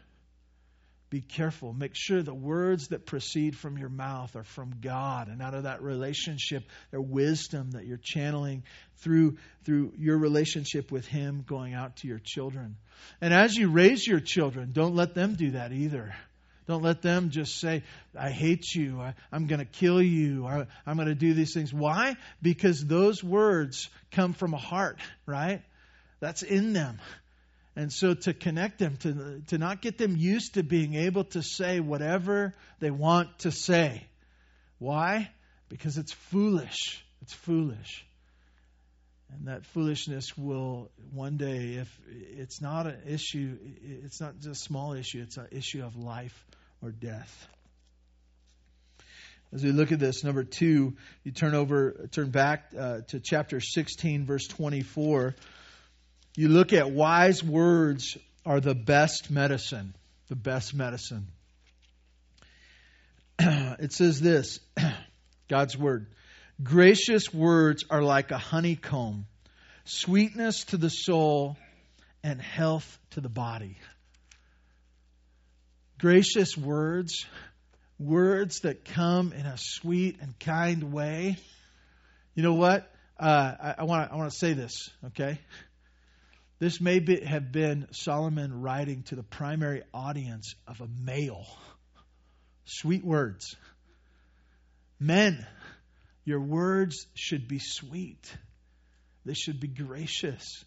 Be 1.09 1.21
careful. 1.21 1.73
Make 1.73 1.93
sure 1.95 2.21
the 2.21 2.33
words 2.33 2.89
that 2.89 3.07
proceed 3.07 3.57
from 3.57 3.77
your 3.77 3.89
mouth 3.89 4.35
are 4.35 4.43
from 4.43 4.75
God 4.79 5.27
and 5.27 5.41
out 5.41 5.55
of 5.55 5.63
that 5.63 5.81
relationship, 5.81 6.63
their 6.91 7.01
wisdom 7.01 7.71
that 7.71 7.85
you're 7.85 7.99
channeling 8.01 8.63
through, 8.97 9.37
through 9.63 9.93
your 9.97 10.17
relationship 10.17 10.91
with 10.91 11.07
Him 11.07 11.43
going 11.47 11.73
out 11.73 11.97
to 11.97 12.07
your 12.07 12.19
children. 12.23 12.77
And 13.21 13.33
as 13.33 13.55
you 13.55 13.71
raise 13.71 14.05
your 14.05 14.19
children, 14.19 14.71
don't 14.71 14.95
let 14.95 15.15
them 15.15 15.33
do 15.33 15.51
that 15.51 15.71
either. 15.71 16.13
Don't 16.67 16.83
let 16.83 17.01
them 17.01 17.31
just 17.31 17.59
say, 17.59 17.81
I 18.15 18.29
hate 18.29 18.75
you, 18.75 19.01
I, 19.01 19.15
am 19.33 19.47
going 19.47 19.57
to 19.57 19.65
kill 19.65 19.99
you, 19.99 20.45
I, 20.45 20.67
I'm 20.85 20.97
going 20.97 21.07
to 21.07 21.15
do 21.15 21.33
these 21.33 21.51
things. 21.51 21.73
Why? 21.73 22.15
Because 22.43 22.85
those 22.85 23.23
words 23.23 23.89
come 24.11 24.33
from 24.33 24.53
a 24.53 24.57
heart, 24.57 24.99
right? 25.25 25.63
That's 26.19 26.43
in 26.43 26.73
them. 26.73 26.99
And 27.79 27.93
so 27.93 28.13
to 28.13 28.33
connect 28.33 28.79
them, 28.79 28.97
to, 28.97 29.41
to 29.47 29.57
not 29.57 29.81
get 29.81 29.97
them 29.97 30.17
used 30.17 30.55
to 30.55 30.63
being 30.63 30.95
able 30.95 31.23
to 31.23 31.41
say 31.41 31.79
whatever 31.79 32.53
they 32.81 32.91
want 32.91 33.39
to 33.39 33.53
say. 33.53 34.05
Why? 34.79 35.31
Because 35.69 35.97
it's 35.97 36.11
foolish. 36.11 37.01
It's 37.21 37.33
foolish. 37.33 38.05
And 39.31 39.47
that 39.47 39.65
foolishness 39.65 40.37
will 40.37 40.91
one 41.13 41.37
day, 41.37 41.75
if 41.75 41.99
it's 42.37 42.61
not 42.61 42.85
an 42.85 42.97
issue, 43.07 43.57
it's 44.03 44.19
not 44.19 44.35
just 44.41 44.47
a 44.47 44.55
small 44.55 44.91
issue, 44.91 45.21
it's 45.21 45.37
an 45.37 45.47
issue 45.51 45.81
of 45.81 45.95
life 45.95 46.37
or 46.81 46.91
death. 46.91 47.47
As 49.53 49.63
we 49.63 49.71
look 49.71 49.93
at 49.93 49.99
this, 49.99 50.25
number 50.25 50.43
two, 50.43 50.97
you 51.23 51.31
turn 51.31 51.55
over, 51.55 52.09
turn 52.11 52.29
back 52.29 52.73
uh, 52.77 52.97
to 53.07 53.21
chapter 53.21 53.61
16, 53.61 54.25
verse 54.25 54.47
24. 54.47 55.33
You 56.35 56.47
look 56.49 56.73
at 56.73 56.91
wise 56.91 57.43
words 57.43 58.17
are 58.45 58.59
the 58.59 58.75
best 58.75 59.29
medicine. 59.29 59.95
The 60.27 60.35
best 60.35 60.73
medicine. 60.73 61.27
it 63.39 63.93
says 63.93 64.19
this 64.19 64.59
God's 65.49 65.77
word. 65.77 66.07
Gracious 66.61 67.33
words 67.33 67.85
are 67.89 68.01
like 68.01 68.31
a 68.31 68.37
honeycomb, 68.37 69.25
sweetness 69.85 70.65
to 70.65 70.77
the 70.77 70.89
soul 70.89 71.57
and 72.21 72.41
health 72.41 72.99
to 73.11 73.21
the 73.21 73.29
body. 73.29 73.77
Gracious 75.97 76.57
words, 76.57 77.25
words 77.97 78.61
that 78.61 78.85
come 78.85 79.31
in 79.33 79.45
a 79.45 79.57
sweet 79.57 80.17
and 80.21 80.37
kind 80.39 80.91
way. 80.91 81.37
You 82.35 82.43
know 82.43 82.53
what? 82.53 82.91
Uh, 83.17 83.73
I 83.79 83.83
want 83.83 84.07
to 84.07 84.13
I 84.13 84.17
want 84.17 84.31
to 84.31 84.37
say 84.37 84.53
this, 84.53 84.89
okay? 85.07 85.39
This 86.59 86.81
may 86.81 86.99
be, 86.99 87.21
have 87.21 87.53
been 87.53 87.87
Solomon 87.91 88.61
writing 88.61 89.03
to 89.03 89.15
the 89.15 89.23
primary 89.23 89.83
audience 89.93 90.55
of 90.67 90.81
a 90.81 90.87
male. 90.87 91.47
Sweet 92.65 93.03
words. 93.03 93.55
Men, 94.99 95.47
your 96.25 96.41
words 96.41 97.07
should 97.15 97.47
be 97.47 97.59
sweet, 97.59 98.31
they 99.25 99.33
should 99.33 99.61
be 99.61 99.67
gracious. 99.67 100.65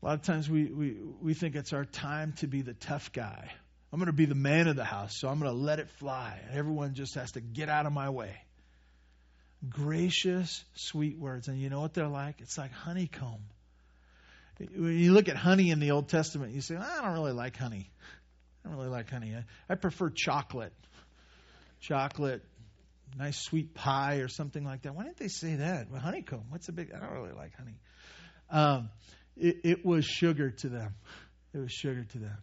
A 0.00 0.06
lot 0.06 0.14
of 0.14 0.22
times 0.22 0.48
we, 0.48 0.66
we, 0.66 0.96
we 1.22 1.34
think 1.34 1.56
it's 1.56 1.72
our 1.72 1.86
time 1.86 2.34
to 2.38 2.46
be 2.46 2.62
the 2.62 2.74
tough 2.74 3.10
guy. 3.12 3.50
I'm 3.90 3.98
going 3.98 4.06
to 4.06 4.12
be 4.12 4.26
the 4.26 4.34
man 4.34 4.68
of 4.68 4.76
the 4.76 4.84
house, 4.84 5.18
so 5.18 5.28
I'm 5.28 5.38
going 5.40 5.50
to 5.50 5.56
let 5.56 5.78
it 5.78 5.88
fly. 5.88 6.38
Everyone 6.52 6.94
just 6.94 7.14
has 7.14 7.32
to 7.32 7.40
get 7.40 7.68
out 7.68 7.86
of 7.86 7.92
my 7.92 8.10
way. 8.10 8.34
Gracious, 9.68 10.62
sweet 10.74 11.18
words. 11.18 11.48
And 11.48 11.58
you 11.58 11.70
know 11.70 11.80
what 11.80 11.94
they're 11.94 12.06
like? 12.06 12.40
It's 12.40 12.58
like 12.58 12.72
honeycomb. 12.72 13.40
When 14.58 14.98
you 14.98 15.12
look 15.12 15.28
at 15.28 15.36
honey 15.36 15.70
in 15.70 15.80
the 15.80 15.90
Old 15.90 16.08
Testament, 16.08 16.52
you 16.52 16.60
say, 16.60 16.76
I 16.76 17.02
don't 17.02 17.14
really 17.14 17.32
like 17.32 17.56
honey. 17.56 17.90
I 18.64 18.68
don't 18.68 18.78
really 18.78 18.90
like 18.90 19.10
honey. 19.10 19.34
I, 19.34 19.72
I 19.72 19.74
prefer 19.74 20.10
chocolate. 20.10 20.72
Chocolate, 21.80 22.42
nice 23.18 23.38
sweet 23.38 23.74
pie 23.74 24.16
or 24.16 24.28
something 24.28 24.64
like 24.64 24.82
that. 24.82 24.94
Why 24.94 25.04
didn't 25.04 25.18
they 25.18 25.28
say 25.28 25.56
that? 25.56 25.90
Well, 25.90 26.00
honeycomb. 26.00 26.44
What's 26.48 26.66
the 26.66 26.72
big? 26.72 26.92
I 26.94 26.98
don't 26.98 27.12
really 27.12 27.34
like 27.34 27.52
honey. 27.56 27.78
Um, 28.50 28.90
it, 29.36 29.60
it 29.64 29.84
was 29.84 30.04
sugar 30.04 30.50
to 30.50 30.68
them. 30.68 30.94
It 31.52 31.58
was 31.58 31.72
sugar 31.72 32.04
to 32.04 32.18
them. 32.18 32.38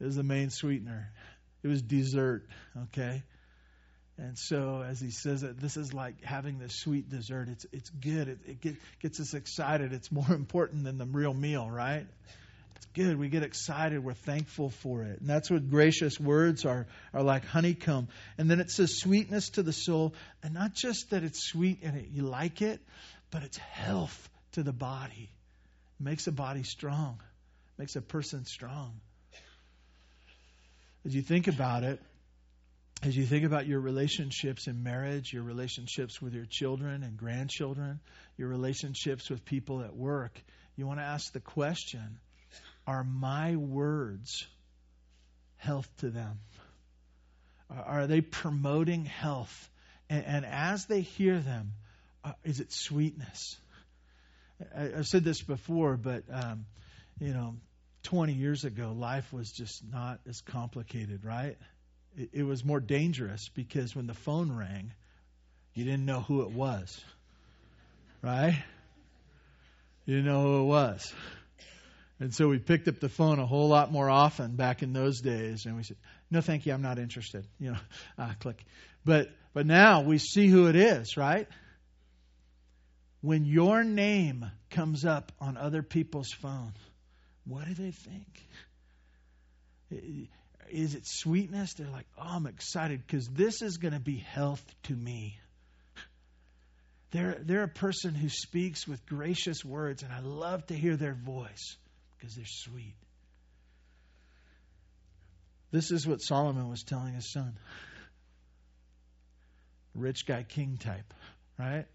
It 0.00 0.04
was 0.04 0.16
the 0.16 0.22
main 0.22 0.50
sweetener. 0.50 1.12
It 1.62 1.68
was 1.68 1.82
dessert. 1.82 2.46
Okay. 2.84 3.22
And 4.18 4.38
so, 4.38 4.82
as 4.82 4.98
he 4.98 5.10
says 5.10 5.42
it, 5.42 5.60
this 5.60 5.76
is 5.76 5.92
like 5.92 6.24
having 6.24 6.58
this 6.58 6.74
sweet 6.74 7.10
dessert. 7.10 7.48
It's 7.50 7.66
it's 7.70 7.90
good. 7.90 8.28
It, 8.28 8.38
it 8.46 8.60
get, 8.62 8.76
gets 9.00 9.20
us 9.20 9.34
excited. 9.34 9.92
It's 9.92 10.10
more 10.10 10.30
important 10.30 10.84
than 10.84 10.96
the 10.96 11.04
real 11.04 11.34
meal, 11.34 11.68
right? 11.70 12.06
It's 12.76 12.86
good. 12.94 13.18
We 13.18 13.28
get 13.28 13.42
excited. 13.42 14.02
We're 14.02 14.14
thankful 14.14 14.70
for 14.70 15.02
it. 15.02 15.20
And 15.20 15.28
that's 15.28 15.50
what 15.50 15.68
gracious 15.70 16.18
words 16.20 16.64
are, 16.64 16.86
are 17.14 17.22
like 17.22 17.44
honeycomb. 17.44 18.08
And 18.36 18.50
then 18.50 18.60
it 18.60 18.70
says 18.70 18.98
sweetness 18.98 19.50
to 19.50 19.62
the 19.62 19.72
soul. 19.72 20.14
And 20.42 20.52
not 20.54 20.74
just 20.74 21.10
that 21.10 21.22
it's 21.22 21.42
sweet 21.42 21.80
and 21.82 21.96
it, 21.96 22.08
you 22.10 22.22
like 22.22 22.60
it, 22.60 22.80
but 23.30 23.42
it's 23.42 23.56
health 23.56 24.28
to 24.52 24.62
the 24.62 24.72
body. 24.72 25.30
It 25.98 26.04
makes 26.04 26.26
a 26.26 26.32
body 26.32 26.62
strong, 26.62 27.18
makes 27.78 27.96
a 27.96 28.02
person 28.02 28.44
strong. 28.44 29.00
As 31.06 31.14
you 31.14 31.22
think 31.22 31.48
about 31.48 31.82
it, 31.82 32.00
as 33.02 33.16
you 33.16 33.24
think 33.24 33.44
about 33.44 33.66
your 33.66 33.80
relationships 33.80 34.66
in 34.66 34.82
marriage, 34.82 35.32
your 35.32 35.42
relationships 35.42 36.20
with 36.20 36.34
your 36.34 36.46
children 36.46 37.02
and 37.02 37.16
grandchildren, 37.16 38.00
your 38.36 38.48
relationships 38.48 39.28
with 39.28 39.44
people 39.44 39.82
at 39.82 39.94
work, 39.94 40.40
you 40.76 40.86
want 40.86 40.98
to 40.98 41.04
ask 41.04 41.32
the 41.32 41.40
question 41.40 42.18
are 42.86 43.04
my 43.04 43.56
words 43.56 44.46
health 45.56 45.88
to 45.98 46.10
them? 46.10 46.38
Are 47.68 48.06
they 48.06 48.20
promoting 48.20 49.04
health? 49.04 49.70
And, 50.08 50.24
and 50.24 50.46
as 50.46 50.86
they 50.86 51.00
hear 51.00 51.40
them, 51.40 51.72
uh, 52.24 52.32
is 52.44 52.60
it 52.60 52.72
sweetness? 52.72 53.56
I, 54.74 54.82
have 54.82 55.06
said 55.06 55.24
this 55.24 55.42
before, 55.42 55.96
but 55.96 56.22
um, 56.32 56.66
you 57.18 57.32
know, 57.32 57.56
20 58.04 58.34
years 58.34 58.64
ago, 58.64 58.94
life 58.96 59.32
was 59.32 59.50
just 59.50 59.82
not 59.84 60.20
as 60.28 60.40
complicated, 60.42 61.24
right? 61.24 61.56
It, 62.32 62.44
was 62.44 62.64
more 62.64 62.80
dangerous 62.80 63.48
because 63.54 63.94
when 63.94 64.06
the 64.06 64.14
phone 64.14 64.50
rang, 64.50 64.92
you 65.74 65.84
didn't 65.84 66.06
know 66.06 66.20
who 66.20 66.42
it 66.42 66.50
was, 66.50 66.98
right? 68.22 68.56
You 70.06 70.16
didn't 70.16 70.32
know 70.32 70.42
who 70.42 70.60
it 70.62 70.64
was. 70.64 71.14
And 72.18 72.34
so 72.34 72.48
we 72.48 72.58
picked 72.58 72.88
up 72.88 73.00
the 73.00 73.10
phone 73.10 73.38
a 73.38 73.44
whole 73.44 73.68
lot 73.68 73.92
more 73.92 74.08
often 74.08 74.56
back 74.56 74.82
in 74.82 74.94
those 74.94 75.20
days, 75.20 75.66
and 75.66 75.76
we 75.76 75.82
said, 75.82 75.98
"No, 76.30 76.40
thank 76.40 76.64
you, 76.64 76.72
I'm 76.72 76.80
not 76.80 76.98
interested." 76.98 77.46
You 77.60 77.72
know, 77.72 77.78
ah, 78.18 78.34
click. 78.40 78.64
But 79.04 79.30
but 79.52 79.66
now 79.66 80.02
we 80.02 80.16
see 80.18 80.48
who 80.48 80.68
it 80.68 80.76
is, 80.76 81.16
right? 81.18 81.46
When 83.20 83.44
your 83.44 83.84
name 83.84 84.50
comes 84.70 85.04
up 85.04 85.32
on 85.40 85.56
other 85.56 85.82
people's 85.82 86.32
phone, 86.32 86.72
what 87.44 87.66
do 87.66 87.74
they 87.74 87.90
think? 87.90 88.48
Is 90.70 90.94
it 90.94 91.06
sweetness? 91.06 91.74
They're 91.74 91.88
like, 91.88 92.06
"Oh, 92.18 92.22
I'm 92.24 92.46
excited 92.46 93.02
because 93.06 93.28
this 93.28 93.62
is 93.62 93.78
going 93.78 93.94
to 93.94 94.00
be 94.00 94.16
health 94.16 94.64
to 94.84 94.94
me." 94.94 95.38
They're, 97.12 97.38
they're 97.40 97.62
a 97.62 97.68
person 97.68 98.14
who 98.14 98.28
speaks 98.28 98.86
with 98.86 99.06
gracious 99.06 99.64
words, 99.64 100.02
and 100.02 100.12
I 100.12 100.20
love 100.20 100.66
to 100.66 100.74
hear 100.74 100.96
their 100.96 101.14
voice 101.14 101.76
because 102.18 102.34
they're 102.34 102.44
sweet. 102.46 102.94
This 105.70 105.90
is 105.90 106.06
what 106.06 106.18
Solomon 106.20 106.68
was 106.68 106.82
telling 106.82 107.14
his 107.14 107.32
son. 107.32 107.58
Rich 109.94 110.26
guy 110.26 110.42
king 110.42 110.78
type, 110.78 111.14
right? 111.58 111.86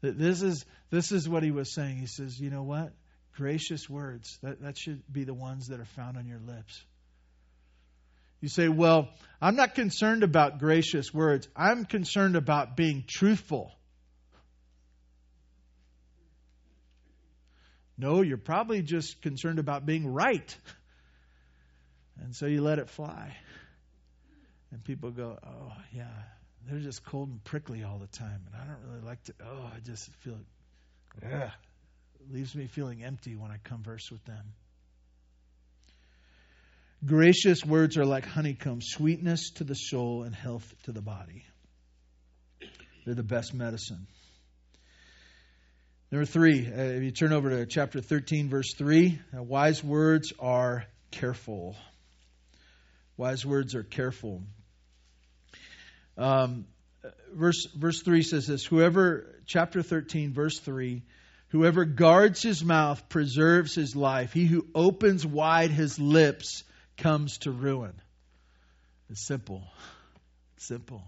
This 0.00 0.42
is 0.42 0.64
this 0.90 1.12
is 1.12 1.28
what 1.28 1.42
he 1.42 1.52
was 1.52 1.72
saying. 1.72 1.96
He 1.98 2.06
says, 2.06 2.38
"You 2.40 2.50
know 2.50 2.64
what? 2.64 2.92
Gracious 3.34 3.88
words. 3.88 4.38
That, 4.42 4.60
that 4.62 4.76
should 4.76 5.02
be 5.10 5.24
the 5.24 5.34
ones 5.34 5.68
that 5.68 5.78
are 5.78 5.84
found 5.84 6.16
on 6.16 6.26
your 6.26 6.40
lips. 6.40 6.84
You 8.42 8.48
say, 8.48 8.68
Well, 8.68 9.08
I'm 9.40 9.56
not 9.56 9.74
concerned 9.74 10.24
about 10.24 10.58
gracious 10.58 11.14
words. 11.14 11.48
I'm 11.56 11.86
concerned 11.86 12.36
about 12.36 12.76
being 12.76 13.04
truthful. 13.08 13.72
No, 17.96 18.20
you're 18.20 18.36
probably 18.36 18.82
just 18.82 19.22
concerned 19.22 19.60
about 19.60 19.86
being 19.86 20.06
right. 20.06 20.54
And 22.20 22.34
so 22.34 22.46
you 22.46 22.62
let 22.62 22.78
it 22.78 22.90
fly. 22.90 23.36
And 24.72 24.82
people 24.82 25.12
go, 25.12 25.38
Oh, 25.46 25.72
yeah, 25.92 26.10
they're 26.68 26.80
just 26.80 27.04
cold 27.04 27.28
and 27.28 27.44
prickly 27.44 27.84
all 27.84 27.98
the 27.98 28.08
time. 28.08 28.40
And 28.46 28.60
I 28.60 28.66
don't 28.66 28.90
really 28.90 29.06
like 29.06 29.22
to, 29.24 29.34
oh, 29.40 29.70
I 29.74 29.78
just 29.80 30.10
feel, 30.16 30.38
yeah, 31.22 31.50
leaves 32.28 32.56
me 32.56 32.66
feeling 32.66 33.04
empty 33.04 33.36
when 33.36 33.52
I 33.52 33.58
converse 33.62 34.10
with 34.10 34.24
them. 34.24 34.52
Gracious 37.04 37.64
words 37.64 37.98
are 37.98 38.04
like 38.04 38.24
honeycomb, 38.24 38.80
sweetness 38.80 39.50
to 39.56 39.64
the 39.64 39.74
soul 39.74 40.22
and 40.22 40.34
health 40.34 40.72
to 40.84 40.92
the 40.92 41.02
body. 41.02 41.44
They're 43.04 43.16
the 43.16 43.24
best 43.24 43.52
medicine. 43.52 44.06
Number 46.12 46.26
three, 46.26 46.64
uh, 46.66 46.80
if 46.80 47.02
you 47.02 47.10
turn 47.10 47.32
over 47.32 47.50
to 47.50 47.66
chapter 47.66 48.00
13, 48.00 48.48
verse 48.50 48.74
3, 48.74 49.18
uh, 49.36 49.42
wise 49.42 49.82
words 49.82 50.32
are 50.38 50.84
careful. 51.10 51.74
Wise 53.16 53.44
words 53.44 53.74
are 53.74 53.82
careful. 53.82 54.42
Um, 56.16 56.66
verse 57.34 57.66
verse 57.74 58.02
three 58.02 58.22
says 58.22 58.46
this: 58.46 58.64
Whoever, 58.64 59.26
chapter 59.46 59.82
thirteen, 59.82 60.32
verse 60.32 60.58
three, 60.58 61.02
whoever 61.48 61.84
guards 61.84 62.42
his 62.42 62.64
mouth 62.64 63.08
preserves 63.08 63.74
his 63.74 63.96
life. 63.96 64.32
He 64.32 64.46
who 64.46 64.66
opens 64.74 65.26
wide 65.26 65.70
his 65.70 65.98
lips 65.98 66.64
comes 66.96 67.38
to 67.38 67.50
ruin. 67.50 67.94
It's 69.10 69.26
simple, 69.26 69.62
simple. 70.58 71.02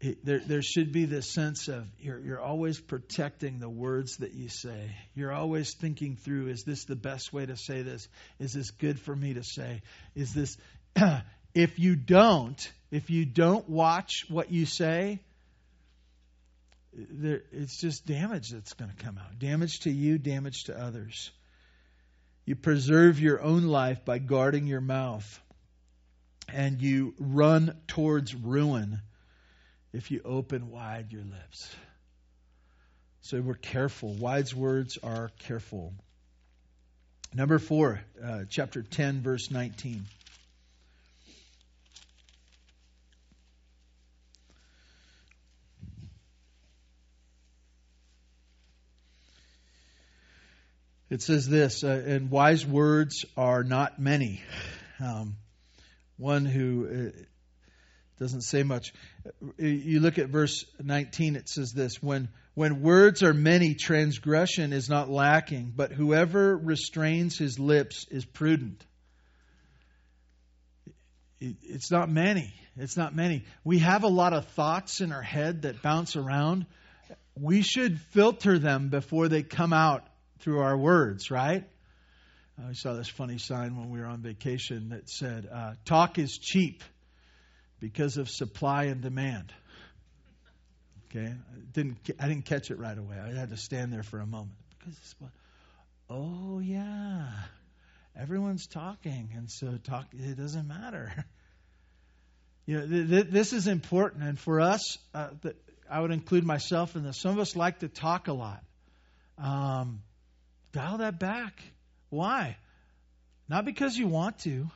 It, 0.00 0.24
there, 0.24 0.40
there 0.40 0.62
should 0.62 0.92
be 0.92 1.06
this 1.06 1.32
sense 1.32 1.68
of 1.68 1.86
you're, 1.98 2.18
you're 2.18 2.40
always 2.40 2.78
protecting 2.78 3.60
the 3.60 3.68
words 3.68 4.18
that 4.18 4.34
you 4.34 4.48
say. 4.48 4.94
You're 5.14 5.32
always 5.32 5.72
thinking 5.74 6.16
through: 6.16 6.48
Is 6.48 6.64
this 6.64 6.84
the 6.84 6.96
best 6.96 7.32
way 7.32 7.46
to 7.46 7.56
say 7.56 7.82
this? 7.82 8.06
Is 8.38 8.52
this 8.52 8.70
good 8.72 9.00
for 9.00 9.16
me 9.16 9.34
to 9.34 9.42
say? 9.42 9.80
Is 10.14 10.34
this 10.34 10.56
if 11.54 11.78
you 11.78 11.96
don't, 11.96 12.60
if 12.90 13.08
you 13.08 13.24
don't 13.24 13.68
watch 13.68 14.24
what 14.28 14.52
you 14.52 14.66
say, 14.66 15.20
there, 16.92 17.42
it's 17.52 17.80
just 17.80 18.06
damage 18.06 18.50
that's 18.50 18.74
going 18.74 18.90
to 18.90 19.04
come 19.04 19.18
out. 19.18 19.38
Damage 19.38 19.80
to 19.80 19.90
you, 19.90 20.18
damage 20.18 20.64
to 20.64 20.78
others. 20.78 21.30
You 22.46 22.54
preserve 22.54 23.18
your 23.18 23.42
own 23.42 23.64
life 23.64 24.04
by 24.04 24.18
guarding 24.18 24.68
your 24.68 24.80
mouth, 24.80 25.42
and 26.48 26.80
you 26.80 27.12
run 27.18 27.76
towards 27.88 28.36
ruin 28.36 29.00
if 29.92 30.12
you 30.12 30.22
open 30.24 30.70
wide 30.70 31.12
your 31.12 31.24
lips. 31.24 31.74
So 33.22 33.40
we're 33.40 33.54
careful. 33.54 34.14
Wise 34.14 34.54
words 34.54 34.96
are 35.02 35.32
careful. 35.40 35.92
Number 37.34 37.58
four, 37.58 38.00
uh, 38.22 38.44
chapter 38.48 38.82
10, 38.82 39.22
verse 39.22 39.50
19. 39.50 40.04
It 51.08 51.22
says 51.22 51.48
this, 51.48 51.84
uh, 51.84 52.02
and 52.04 52.30
wise 52.30 52.66
words 52.66 53.24
are 53.36 53.62
not 53.62 54.00
many. 54.00 54.42
Um, 54.98 55.36
one 56.16 56.44
who 56.44 57.12
uh, 57.14 57.20
doesn't 58.18 58.40
say 58.40 58.64
much. 58.64 58.92
You 59.56 60.00
look 60.00 60.18
at 60.18 60.30
verse 60.30 60.64
19, 60.82 61.36
it 61.36 61.48
says 61.48 61.72
this 61.72 62.02
when, 62.02 62.28
when 62.54 62.82
words 62.82 63.22
are 63.22 63.32
many, 63.32 63.74
transgression 63.74 64.72
is 64.72 64.88
not 64.88 65.08
lacking, 65.08 65.72
but 65.76 65.92
whoever 65.92 66.56
restrains 66.56 67.38
his 67.38 67.56
lips 67.56 68.06
is 68.10 68.24
prudent. 68.24 68.84
It's 71.40 71.92
not 71.92 72.10
many. 72.10 72.52
It's 72.76 72.96
not 72.96 73.14
many. 73.14 73.44
We 73.62 73.78
have 73.78 74.02
a 74.02 74.08
lot 74.08 74.32
of 74.32 74.48
thoughts 74.48 75.00
in 75.00 75.12
our 75.12 75.22
head 75.22 75.62
that 75.62 75.82
bounce 75.82 76.16
around. 76.16 76.66
We 77.38 77.62
should 77.62 78.00
filter 78.10 78.58
them 78.58 78.88
before 78.88 79.28
they 79.28 79.44
come 79.44 79.72
out 79.72 80.02
through 80.40 80.60
our 80.60 80.76
words, 80.76 81.30
right? 81.30 81.64
I 82.58 82.72
saw 82.72 82.94
this 82.94 83.08
funny 83.08 83.38
sign 83.38 83.76
when 83.76 83.90
we 83.90 84.00
were 84.00 84.06
on 84.06 84.22
vacation 84.22 84.88
that 84.90 85.10
said, 85.10 85.46
uh, 85.52 85.74
"Talk 85.84 86.18
is 86.18 86.38
cheap 86.38 86.82
because 87.80 88.16
of 88.16 88.30
supply 88.30 88.84
and 88.84 89.02
demand." 89.02 89.52
Okay, 91.10 91.26
I 91.26 91.58
didn't 91.72 91.98
I 92.18 92.28
didn't 92.28 92.46
catch 92.46 92.70
it 92.70 92.78
right 92.78 92.96
away. 92.96 93.18
I 93.18 93.38
had 93.38 93.50
to 93.50 93.56
stand 93.56 93.92
there 93.92 94.02
for 94.02 94.20
a 94.20 94.26
moment 94.26 94.56
because 94.78 95.14
oh 96.08 96.58
yeah, 96.60 97.28
everyone's 98.18 98.66
talking, 98.66 99.30
and 99.36 99.50
so 99.50 99.78
talk 99.84 100.06
it 100.12 100.36
doesn't 100.36 100.66
matter. 100.66 101.12
You 102.68 102.80
know, 102.80 102.86
th- 102.88 103.08
th- 103.08 103.26
this 103.28 103.52
is 103.52 103.68
important, 103.68 104.24
and 104.24 104.36
for 104.36 104.60
us, 104.60 104.98
uh, 105.14 105.28
I 105.88 106.00
would 106.00 106.10
include 106.10 106.44
myself 106.44 106.96
in 106.96 107.04
this. 107.04 107.16
Some 107.16 107.30
of 107.30 107.38
us 107.38 107.54
like 107.54 107.78
to 107.78 107.88
talk 107.88 108.26
a 108.26 108.32
lot. 108.32 108.64
Um, 109.38 110.02
Dial 110.76 110.98
that 110.98 111.18
back. 111.18 111.58
Why? 112.10 112.58
Not 113.48 113.64
because 113.64 113.96
you 113.96 114.08
want 114.08 114.40
to, 114.40 114.68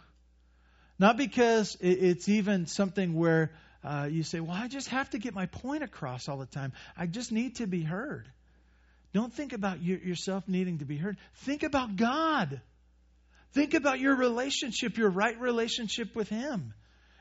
not 0.98 1.18
because 1.18 1.76
it's 1.80 2.26
even 2.26 2.66
something 2.66 3.14
where 3.14 3.50
uh, 3.84 4.08
you 4.10 4.22
say, 4.22 4.40
well, 4.40 4.56
I 4.56 4.68
just 4.68 4.88
have 4.88 5.10
to 5.10 5.18
get 5.18 5.34
my 5.34 5.44
point 5.44 5.82
across 5.82 6.26
all 6.26 6.38
the 6.38 6.46
time. 6.46 6.72
I 6.96 7.06
just 7.06 7.32
need 7.32 7.56
to 7.56 7.66
be 7.66 7.82
heard. 7.82 8.26
Don't 9.12 9.30
think 9.30 9.52
about 9.52 9.82
yourself 9.82 10.44
needing 10.48 10.78
to 10.78 10.86
be 10.86 10.96
heard. 10.96 11.18
Think 11.34 11.64
about 11.64 11.96
God. 11.96 12.62
Think 13.52 13.74
about 13.74 14.00
your 14.00 14.16
relationship, 14.16 14.96
your 14.96 15.10
right 15.10 15.38
relationship 15.38 16.16
with 16.16 16.30
Him. 16.30 16.72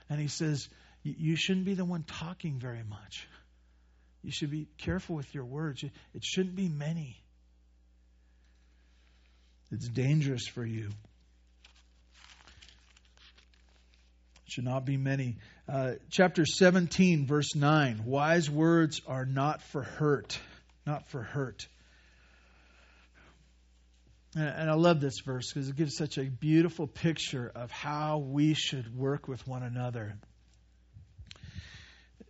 And 0.09 0.21
He 0.21 0.29
says, 0.29 0.69
you 1.03 1.35
shouldn't 1.35 1.65
be 1.65 1.73
the 1.73 1.83
one 1.83 2.03
talking 2.03 2.59
very 2.59 2.83
much. 2.87 3.27
You 4.23 4.31
should 4.31 4.51
be 4.51 4.67
careful 4.77 5.17
with 5.17 5.35
your 5.35 5.43
words. 5.43 5.83
It 5.83 6.23
shouldn't 6.23 6.55
be 6.55 6.69
many. 6.69 7.17
It's 9.71 9.87
dangerous 9.87 10.47
for 10.47 10.65
you. 10.65 10.89
It 14.45 14.51
Should 14.51 14.65
not 14.65 14.85
be 14.85 14.97
many. 14.97 15.37
Uh, 15.67 15.93
chapter 16.09 16.45
17, 16.45 17.27
verse 17.27 17.55
9. 17.55 18.03
Wise 18.05 18.49
words 18.49 19.01
are 19.07 19.25
not 19.25 19.61
for 19.61 19.83
hurt. 19.83 20.39
Not 20.87 21.07
for 21.09 21.21
hurt. 21.21 21.67
And, 24.35 24.47
and 24.47 24.69
I 24.69 24.73
love 24.73 25.01
this 25.01 25.19
verse 25.23 25.51
because 25.53 25.69
it 25.69 25.75
gives 25.75 25.95
such 25.95 26.17
a 26.17 26.23
beautiful 26.23 26.87
picture 26.87 27.51
of 27.53 27.69
how 27.69 28.17
we 28.17 28.55
should 28.55 28.95
work 28.97 29.27
with 29.27 29.47
one 29.47 29.61
another 29.61 30.17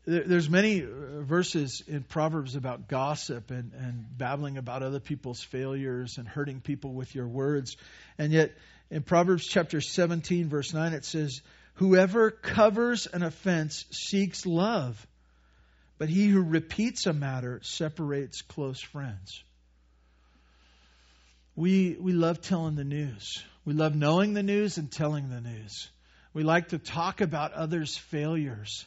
there's 0.09 0.49
many 0.49 0.81
uh, 0.81 1.21
verses 1.21 1.83
in 1.87 2.03
Proverbs 2.03 2.55
about 2.55 2.87
gossip 2.87 3.51
and, 3.51 3.73
and 3.73 4.05
babbling 4.17 4.57
about 4.57 4.81
other 4.81 4.99
people's 4.99 5.41
failures 5.41 6.17
and 6.17 6.27
hurting 6.27 6.61
people 6.61 6.93
with 6.93 7.13
your 7.13 7.27
words. 7.27 7.77
And 8.17 8.31
yet, 8.31 8.51
in 8.89 9.03
Proverbs 9.03 9.45
chapter 9.45 9.81
17, 9.81 10.49
verse 10.49 10.73
9, 10.73 10.93
it 10.93 11.05
says, 11.05 11.41
Whoever 11.75 12.31
covers 12.31 13.05
an 13.05 13.21
offense 13.21 13.85
seeks 13.91 14.45
love, 14.47 15.05
but 15.99 16.09
he 16.09 16.27
who 16.27 16.41
repeats 16.41 17.05
a 17.05 17.13
matter 17.13 17.59
separates 17.61 18.41
close 18.41 18.81
friends. 18.81 19.43
We, 21.55 21.97
we 21.99 22.13
love 22.13 22.41
telling 22.41 22.75
the 22.75 22.83
news. 22.83 23.43
We 23.63 23.73
love 23.73 23.95
knowing 23.95 24.33
the 24.33 24.43
news 24.43 24.77
and 24.77 24.91
telling 24.91 25.29
the 25.29 25.41
news. 25.41 25.89
We 26.33 26.43
like 26.43 26.69
to 26.69 26.79
talk 26.79 27.21
about 27.21 27.53
others' 27.53 27.95
failures. 27.95 28.85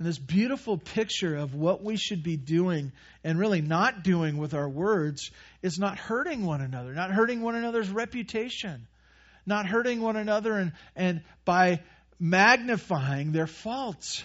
And 0.00 0.08
this 0.08 0.18
beautiful 0.18 0.78
picture 0.78 1.36
of 1.36 1.54
what 1.54 1.84
we 1.84 1.98
should 1.98 2.22
be 2.22 2.38
doing 2.38 2.92
and 3.22 3.38
really 3.38 3.60
not 3.60 4.02
doing 4.02 4.38
with 4.38 4.54
our 4.54 4.66
words 4.66 5.30
is 5.60 5.78
not 5.78 5.98
hurting 5.98 6.46
one 6.46 6.62
another, 6.62 6.94
not 6.94 7.10
hurting 7.10 7.42
one 7.42 7.54
another's 7.54 7.90
reputation, 7.90 8.88
not 9.44 9.66
hurting 9.66 10.00
one 10.00 10.16
another 10.16 10.54
and, 10.54 10.72
and 10.96 11.20
by 11.44 11.80
magnifying 12.18 13.32
their 13.32 13.46
faults. 13.46 14.24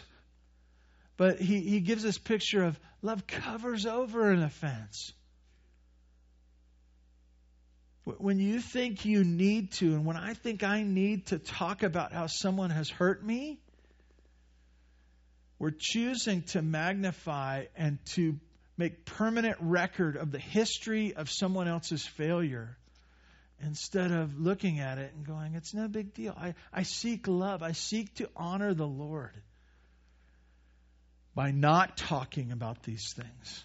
But 1.18 1.42
he, 1.42 1.60
he 1.60 1.82
gives 1.82 2.04
this 2.04 2.18
picture 2.18 2.64
of 2.64 2.80
love 3.02 3.28
covers 3.28 3.86
over 3.86 4.32
an 4.32 4.44
offense. 4.44 5.12
When 8.06 8.40
you 8.40 8.62
think 8.62 9.04
you 9.04 9.26
need 9.26 9.74
to, 9.74 9.88
and 9.88 10.06
when 10.06 10.16
I 10.16 10.36
think 10.36 10.64
I 10.64 10.84
need 10.84 11.26
to 11.28 11.38
talk 11.38 11.84
about 11.84 12.14
how 12.14 12.28
someone 12.28 12.70
has 12.70 12.90
hurt 12.90 13.22
me, 13.22 13.60
we're 15.60 15.74
choosing 15.78 16.44
to 16.44 16.62
magnify 16.62 17.66
and 17.76 17.98
to 18.14 18.38
make 18.78 19.06
permanent 19.06 19.58
record 19.62 20.18
of 20.18 20.32
the 20.32 20.40
history 20.40 21.14
of 21.16 21.30
someone 21.30 21.68
else's 21.68 22.06
failure 22.06 22.78
instead 23.64 24.12
of 24.12 24.38
looking 24.38 24.80
at 24.80 24.98
it 24.98 25.14
and 25.16 25.26
going, 25.26 25.56
it's 25.56 25.74
no 25.74 25.88
big 25.88 26.14
deal. 26.14 26.36
I, 26.38 26.56
I 26.74 26.84
seek 26.84 27.28
love, 27.28 27.64
I 27.64 27.72
seek 27.72 28.14
to 28.16 28.30
honor 28.36 28.74
the 28.74 28.88
Lord 28.88 29.32
by 31.34 31.52
not 31.52 31.98
talking 31.98 32.52
about 32.52 32.84
these 32.84 33.14
things 33.14 33.64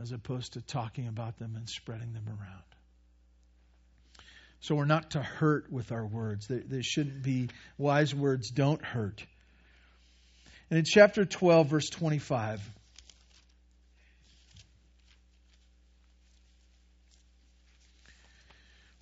as 0.00 0.12
opposed 0.12 0.54
to 0.54 0.60
talking 0.60 1.08
about 1.08 1.38
them 1.38 1.54
and 1.56 1.68
spreading 1.68 2.12
them 2.12 2.26
around. 2.28 2.62
So 4.60 4.76
we're 4.76 4.84
not 4.84 5.10
to 5.10 5.22
hurt 5.22 5.72
with 5.72 5.90
our 5.90 6.06
words. 6.06 6.46
They 6.48 6.82
shouldn't 6.82 7.22
be, 7.22 7.48
wise 7.78 8.14
words 8.14 8.48
don't 8.48 8.82
hurt. 8.84 9.24
And 10.72 10.78
in 10.78 10.84
chapter 10.86 11.26
12, 11.26 11.66
verse 11.66 11.90
25, 11.90 12.62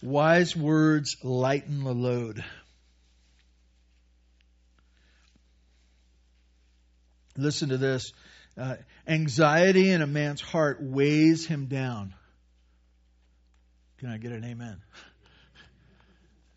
wise 0.03 0.57
words 0.57 1.17
lighten 1.23 1.85
the 1.85 1.95
load. 1.95 2.45
Listen 7.37 7.69
to 7.69 7.79
this. 7.79 8.13
Uh, 8.59 8.75
anxiety 9.07 9.91
in 9.91 10.03
a 10.03 10.09
man's 10.09 10.41
heart 10.41 10.79
weighs 10.81 11.47
him 11.47 11.67
down. 11.67 12.15
Can 13.99 14.09
I 14.09 14.19
get 14.19 14.33
an 14.33 14.45
amen? 14.45 14.83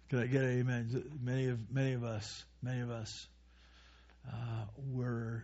Can 0.10 0.18
I 0.18 0.26
get 0.26 0.42
an 0.42 0.60
amen? 0.60 1.04
Many 1.22 1.50
of 1.50 1.72
many 1.72 1.94
of 1.94 2.04
us, 2.04 2.44
many 2.64 2.82
of 2.82 2.90
us, 2.90 3.28
uh, 4.28 4.66
were 4.78 5.44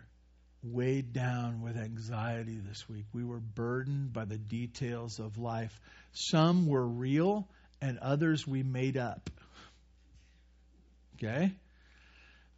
weighed 0.64 1.14
down 1.14 1.62
with 1.62 1.78
anxiety 1.78 2.60
this 2.60 2.88
week. 2.90 3.06
We 3.14 3.24
were 3.24 3.40
burdened 3.40 4.14
by 4.14 4.26
the 4.26 4.38
details 4.38 5.20
of 5.20 5.38
life. 5.38 5.80
Some 6.12 6.68
were 6.68 6.86
real, 6.86 7.48
and 7.82 7.98
others 8.00 8.46
we 8.46 8.64
made 8.64 8.98
up. 8.98 9.30
Okay, 11.16 11.52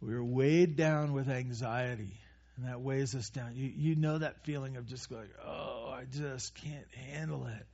we 0.00 0.14
were 0.14 0.24
weighed 0.24 0.76
down 0.76 1.12
with 1.12 1.28
anxiety 1.28 2.16
and 2.56 2.66
that 2.66 2.80
weighs 2.80 3.14
us 3.14 3.28
down. 3.30 3.52
You, 3.54 3.70
you 3.74 3.96
know 3.96 4.18
that 4.18 4.44
feeling 4.44 4.76
of 4.76 4.86
just 4.86 5.08
going, 5.08 5.28
oh, 5.44 5.90
I 5.92 6.04
just 6.04 6.54
can't 6.54 6.86
handle 7.10 7.46
it. 7.46 7.66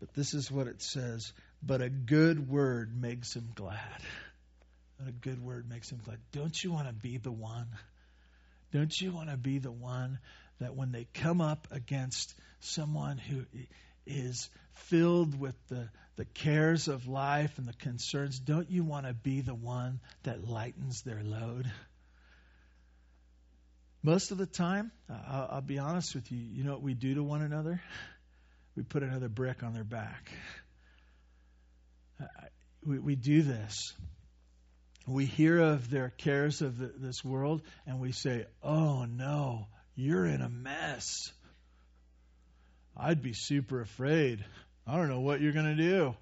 But 0.00 0.12
this 0.14 0.34
is 0.34 0.50
what 0.50 0.66
it 0.66 0.82
says. 0.82 1.32
But 1.62 1.80
a 1.80 1.88
good 1.88 2.48
word 2.48 3.00
makes 3.00 3.34
him 3.34 3.48
glad. 3.54 3.78
A 5.06 5.12
good 5.12 5.42
word 5.42 5.68
makes 5.68 5.90
him 5.90 6.00
glad. 6.04 6.18
Don't 6.32 6.62
you 6.62 6.72
want 6.72 6.88
to 6.88 6.94
be 6.94 7.18
the 7.18 7.32
one? 7.32 7.68
Don't 8.72 8.98
you 9.00 9.12
want 9.12 9.30
to 9.30 9.36
be 9.36 9.58
the 9.58 9.70
one 9.70 10.18
that 10.60 10.74
when 10.74 10.92
they 10.92 11.06
come 11.14 11.40
up 11.40 11.68
against 11.70 12.34
someone 12.60 13.18
who 13.18 13.44
is 14.06 14.48
filled 14.74 15.38
with 15.38 15.54
the, 15.68 15.88
the 16.16 16.24
cares 16.24 16.88
of 16.88 17.06
life 17.06 17.58
and 17.58 17.68
the 17.68 17.74
concerns, 17.74 18.38
don't 18.38 18.70
you 18.70 18.84
want 18.84 19.06
to 19.06 19.12
be 19.14 19.40
the 19.40 19.54
one 19.54 20.00
that 20.22 20.46
lightens 20.48 21.02
their 21.02 21.22
load? 21.22 21.70
Most 24.02 24.30
of 24.30 24.38
the 24.38 24.46
time, 24.46 24.92
I'll, 25.10 25.48
I'll 25.52 25.60
be 25.62 25.78
honest 25.78 26.14
with 26.14 26.30
you, 26.30 26.38
you 26.38 26.64
know 26.64 26.72
what 26.72 26.82
we 26.82 26.94
do 26.94 27.14
to 27.14 27.22
one 27.22 27.42
another? 27.42 27.80
We 28.76 28.82
put 28.82 29.02
another 29.02 29.28
brick 29.28 29.62
on 29.62 29.72
their 29.72 29.84
back. 29.84 30.30
We, 32.84 32.98
we 32.98 33.16
do 33.16 33.42
this. 33.42 33.94
We 35.06 35.26
hear 35.26 35.58
of 35.58 35.88
their 35.90 36.10
cares 36.10 36.62
of 36.62 36.78
the, 36.78 36.92
this 36.96 37.24
world 37.24 37.62
and 37.86 38.00
we 38.00 38.12
say, 38.12 38.46
oh 38.62 39.04
no, 39.04 39.66
you're 39.94 40.26
in 40.26 40.42
a 40.42 40.48
mess. 40.48 41.32
I'd 42.96 43.22
be 43.22 43.32
super 43.34 43.80
afraid. 43.80 44.44
I 44.86 44.96
don't 44.96 45.08
know 45.08 45.20
what 45.20 45.40
you're 45.40 45.52
going 45.52 45.76
to 45.76 45.82
do. 45.82 46.14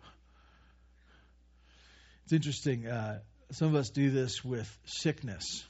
It's 2.24 2.32
interesting. 2.32 2.86
Uh, 2.86 3.20
some 3.52 3.68
of 3.68 3.74
us 3.74 3.90
do 3.90 4.10
this 4.10 4.44
with 4.44 4.70
sickness. 4.84 5.64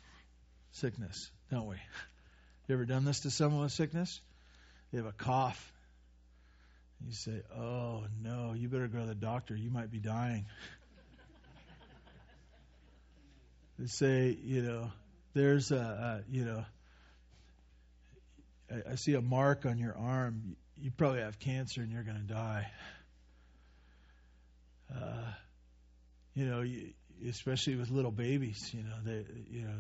Sickness 0.73 1.31
don't 1.55 1.67
we? 1.67 1.77
You 2.67 2.75
ever 2.75 2.85
done 2.85 3.05
this 3.05 3.21
to 3.21 3.31
someone 3.31 3.63
with 3.63 3.73
sickness? 3.73 4.21
They 4.91 4.99
have 4.99 5.07
a 5.07 5.13
cough. 5.13 5.73
You 7.07 7.13
say, 7.13 7.43
Oh, 7.57 8.05
no, 8.23 8.55
you 8.55 8.69
better 8.69 8.89
go 8.89 9.01
to 9.01 9.07
the 9.07 9.15
doctor. 9.15 9.55
You 9.55 9.71
might 9.71 9.91
be 9.91 9.99
dying. 9.99 10.47
they 13.79 13.87
say, 13.87 14.37
You 14.43 14.63
know, 14.63 14.93
there's 15.35 15.71
a, 15.71 15.77
a 15.77 16.21
you 16.31 16.45
know, 16.45 16.65
I, 18.71 18.93
I 18.93 18.95
see 18.97 19.15
a 19.15 19.21
mark 19.21 19.67
on 19.67 19.79
your 19.79 19.97
arm. 19.97 20.57
You 20.81 20.91
probably 20.91 21.21
have 21.21 21.39
cancer 21.39 21.81
and 21.81 21.93
you're 21.93 22.03
going 22.03 22.17
to 22.27 22.35
die. 22.35 22.71
Uh, 24.95 25.33
you 26.35 26.47
know, 26.47 26.61
you, 26.63 26.93
especially 27.29 27.77
with 27.77 27.91
little 27.91 28.11
babies, 28.11 28.71
you 28.75 28.83
know, 28.83 28.97
they, 29.05 29.25
you 29.51 29.63
know, 29.63 29.75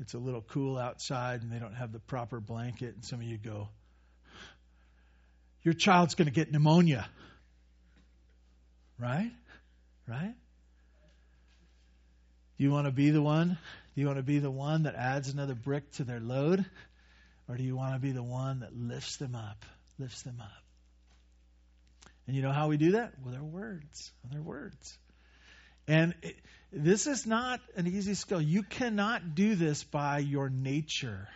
it's 0.00 0.14
a 0.14 0.18
little 0.18 0.42
cool 0.42 0.78
outside 0.78 1.42
and 1.42 1.52
they 1.52 1.58
don't 1.58 1.74
have 1.74 1.92
the 1.92 1.98
proper 1.98 2.40
blanket, 2.40 2.94
and 2.94 3.04
some 3.04 3.20
of 3.20 3.26
you 3.26 3.36
go, 3.36 3.68
Your 5.62 5.74
child's 5.74 6.14
going 6.14 6.26
to 6.26 6.32
get 6.32 6.50
pneumonia. 6.52 7.08
Right? 8.98 9.30
Right? 10.06 10.34
Do 12.58 12.64
you 12.64 12.70
want 12.70 12.86
to 12.86 12.92
be 12.92 13.10
the 13.10 13.22
one? 13.22 13.56
Do 13.94 14.00
you 14.00 14.06
want 14.06 14.18
to 14.18 14.24
be 14.24 14.40
the 14.40 14.50
one 14.50 14.82
that 14.82 14.96
adds 14.96 15.28
another 15.28 15.54
brick 15.54 15.90
to 15.92 16.04
their 16.04 16.20
load? 16.20 16.64
Or 17.48 17.56
do 17.56 17.62
you 17.62 17.76
want 17.76 17.94
to 17.94 18.00
be 18.00 18.12
the 18.12 18.22
one 18.22 18.60
that 18.60 18.76
lifts 18.76 19.16
them 19.16 19.34
up? 19.34 19.64
Lifts 19.98 20.22
them 20.22 20.40
up. 20.40 20.50
And 22.26 22.36
you 22.36 22.42
know 22.42 22.52
how 22.52 22.68
we 22.68 22.76
do 22.76 22.92
that? 22.92 23.14
With 23.24 23.34
our 23.34 23.44
words. 23.44 24.12
With 24.24 24.34
our 24.34 24.42
words. 24.42 24.98
And 25.86 26.14
it, 26.22 26.36
this 26.70 27.06
is 27.06 27.26
not 27.26 27.60
an 27.76 27.86
easy 27.86 28.14
skill. 28.14 28.40
You 28.40 28.62
cannot 28.62 29.34
do 29.34 29.54
this 29.54 29.82
by 29.84 30.18
your 30.18 30.50
nature, 30.50 31.28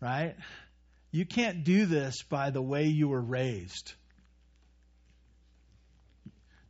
right? 0.00 0.34
You 1.10 1.24
can't 1.24 1.64
do 1.64 1.86
this 1.86 2.22
by 2.22 2.50
the 2.50 2.60
way 2.60 2.86
you 2.86 3.08
were 3.08 3.20
raised. 3.20 3.94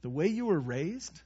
The 0.03 0.11
way 0.11 0.29
you 0.29 0.47
were 0.47 0.61
raised, 0.61 1.21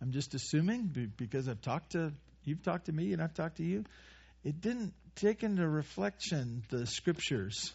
I'm 0.00 0.12
just 0.12 0.34
assuming 0.34 1.10
because 1.16 1.48
I've 1.48 1.60
talked 1.60 1.92
to 1.92 2.12
you've 2.44 2.62
talked 2.62 2.86
to 2.86 2.92
me 2.92 3.12
and 3.12 3.22
I've 3.22 3.34
talked 3.34 3.56
to 3.56 3.64
you, 3.64 3.84
it 4.44 4.60
didn't 4.60 4.92
take 5.16 5.42
into 5.42 5.66
reflection 5.66 6.62
the 6.70 6.86
scriptures. 6.86 7.72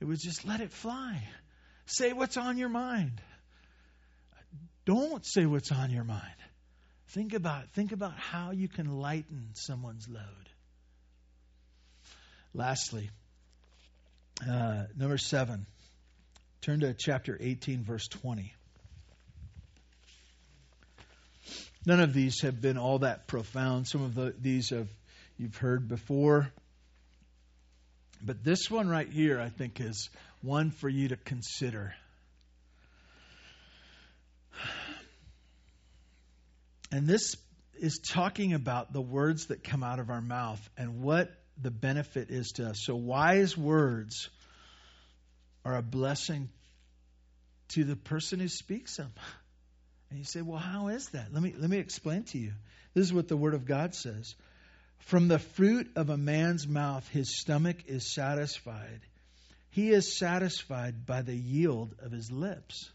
It 0.00 0.06
was 0.06 0.20
just 0.20 0.44
let 0.44 0.60
it 0.60 0.72
fly. 0.72 1.22
Say 1.86 2.12
what's 2.12 2.36
on 2.36 2.56
your 2.56 2.68
mind. 2.68 3.20
Don't 4.84 5.24
say 5.24 5.46
what's 5.46 5.70
on 5.70 5.90
your 5.90 6.04
mind. 6.04 6.22
Think 7.08 7.34
about 7.34 7.70
think 7.70 7.92
about 7.92 8.18
how 8.18 8.50
you 8.50 8.68
can 8.68 8.98
lighten 8.98 9.50
someone's 9.52 10.08
load. 10.08 10.48
Lastly, 12.52 13.10
uh, 14.48 14.84
number 14.96 15.18
seven. 15.18 15.66
Turn 16.60 16.80
to 16.80 16.94
chapter 16.94 17.36
18, 17.38 17.84
verse 17.84 18.08
20. 18.08 18.54
None 21.86 22.00
of 22.00 22.14
these 22.14 22.40
have 22.40 22.60
been 22.60 22.78
all 22.78 23.00
that 23.00 23.26
profound. 23.26 23.86
Some 23.86 24.02
of 24.02 24.14
the, 24.14 24.34
these 24.40 24.70
have 24.70 24.88
you've 25.36 25.56
heard 25.56 25.88
before. 25.88 26.50
But 28.22 28.42
this 28.42 28.70
one 28.70 28.88
right 28.88 29.08
here, 29.08 29.38
I 29.40 29.50
think, 29.50 29.80
is 29.80 30.08
one 30.40 30.70
for 30.70 30.88
you 30.88 31.08
to 31.08 31.16
consider. 31.16 31.94
And 36.90 37.06
this 37.06 37.34
is 37.74 37.98
talking 37.98 38.54
about 38.54 38.92
the 38.92 39.00
words 39.00 39.46
that 39.46 39.64
come 39.64 39.82
out 39.82 39.98
of 39.98 40.10
our 40.10 40.20
mouth 40.22 40.60
and 40.78 41.02
what 41.02 41.30
the 41.60 41.70
benefit 41.70 42.30
is 42.30 42.52
to 42.52 42.68
us. 42.68 42.82
So, 42.84 42.94
wise 42.94 43.58
words 43.58 44.30
are 45.64 45.76
a 45.76 45.82
blessing 45.82 46.48
to 47.70 47.84
the 47.84 47.96
person 47.96 48.38
who 48.38 48.48
speaks 48.48 48.96
them. 48.96 49.12
And 50.14 50.20
you 50.20 50.26
say, 50.26 50.42
well, 50.42 50.60
how 50.60 50.86
is 50.86 51.08
that? 51.08 51.32
Let 51.32 51.42
me, 51.42 51.52
let 51.58 51.68
me 51.68 51.78
explain 51.78 52.22
to 52.26 52.38
you. 52.38 52.52
This 52.94 53.04
is 53.04 53.12
what 53.12 53.26
the 53.26 53.36
Word 53.36 53.54
of 53.54 53.66
God 53.66 53.96
says 53.96 54.36
From 55.00 55.26
the 55.26 55.40
fruit 55.40 55.90
of 55.96 56.08
a 56.08 56.16
man's 56.16 56.68
mouth, 56.68 57.04
his 57.08 57.36
stomach 57.36 57.78
is 57.88 58.14
satisfied. 58.14 59.00
He 59.70 59.90
is 59.90 60.16
satisfied 60.16 61.04
by 61.04 61.22
the 61.22 61.34
yield 61.34 61.96
of 61.98 62.12
his 62.12 62.30
lips. 62.30 62.88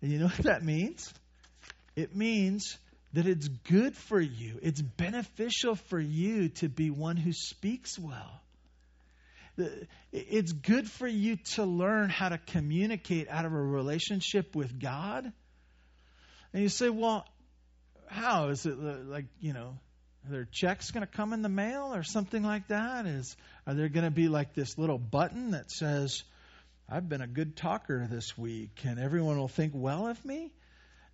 And 0.00 0.10
you 0.10 0.18
know 0.18 0.26
what 0.36 0.46
that 0.46 0.64
means? 0.64 1.14
It 1.94 2.16
means 2.16 2.76
that 3.12 3.28
it's 3.28 3.46
good 3.46 3.96
for 3.96 4.20
you, 4.20 4.58
it's 4.62 4.82
beneficial 4.82 5.76
for 5.76 6.00
you 6.00 6.48
to 6.48 6.68
be 6.68 6.90
one 6.90 7.16
who 7.16 7.32
speaks 7.32 7.96
well. 8.00 8.40
It's 10.10 10.50
good 10.50 10.90
for 10.90 11.06
you 11.06 11.36
to 11.54 11.62
learn 11.62 12.08
how 12.08 12.30
to 12.30 12.38
communicate 12.38 13.28
out 13.28 13.44
of 13.44 13.52
a 13.52 13.62
relationship 13.62 14.56
with 14.56 14.80
God. 14.80 15.32
And 16.52 16.62
you 16.62 16.68
say, 16.68 16.88
well, 16.90 17.26
how? 18.08 18.48
Is 18.48 18.66
it 18.66 18.78
like, 18.78 19.26
you 19.40 19.52
know, 19.52 19.78
Are 20.24 20.30
there 20.30 20.48
checks 20.50 20.90
going 20.90 21.04
to 21.04 21.12
come 21.12 21.32
in 21.32 21.42
the 21.42 21.48
mail 21.48 21.94
or 21.94 22.02
something 22.04 22.42
like 22.42 22.68
that? 22.68 23.06
Is 23.06 23.36
are 23.66 23.74
there 23.74 23.88
going 23.88 24.04
to 24.04 24.10
be 24.10 24.28
like 24.28 24.54
this 24.54 24.78
little 24.78 24.98
button 24.98 25.50
that 25.52 25.70
says, 25.70 26.22
"I've 26.88 27.08
been 27.08 27.22
a 27.22 27.26
good 27.26 27.56
talker 27.56 28.06
this 28.08 28.38
week," 28.38 28.82
and 28.84 29.00
everyone 29.00 29.36
will 29.38 29.48
think 29.48 29.72
well 29.74 30.06
of 30.06 30.24
me? 30.24 30.52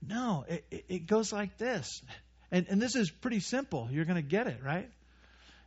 No, 0.07 0.45
it, 0.49 0.85
it 0.89 1.07
goes 1.07 1.33
like 1.33 1.57
this, 1.57 2.03
and 2.51 2.67
and 2.69 2.83
this 2.83 2.97
is 2.97 3.11
pretty 3.11 3.41
simple. 3.41 3.89
You're 3.91 4.05
going 4.05 4.23
to 4.23 4.29
get 4.29 4.47
it 4.47 4.63
right. 4.63 4.91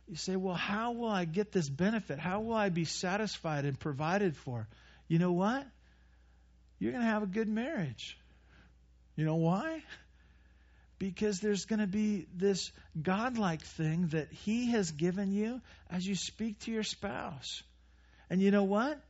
You 0.08 0.16
say, 0.16 0.36
"Well, 0.36 0.54
how 0.54 0.92
will 0.92 1.10
I 1.10 1.24
get 1.24 1.50
this 1.50 1.68
benefit? 1.68 2.20
How 2.20 2.40
will 2.40 2.54
I 2.54 2.68
be 2.68 2.84
satisfied 2.84 3.64
and 3.64 3.78
provided 3.78 4.36
for?" 4.36 4.68
You 5.08 5.18
know 5.18 5.32
what? 5.32 5.66
You're 6.78 6.92
going 6.92 7.04
to 7.04 7.10
have 7.10 7.22
a 7.22 7.26
good 7.26 7.48
marriage. 7.48 8.16
You 9.16 9.24
know 9.24 9.36
why? 9.36 9.82
because 11.02 11.40
there's 11.40 11.64
going 11.64 11.80
to 11.80 11.88
be 11.88 12.28
this 12.32 12.70
godlike 13.02 13.62
thing 13.62 14.06
that 14.12 14.30
He 14.30 14.70
has 14.70 14.92
given 14.92 15.32
you 15.32 15.60
as 15.90 16.06
you 16.06 16.14
speak 16.14 16.60
to 16.60 16.70
your 16.70 16.84
spouse. 16.84 17.64
And 18.30 18.40
you 18.40 18.52
know 18.52 18.62
what? 18.62 19.00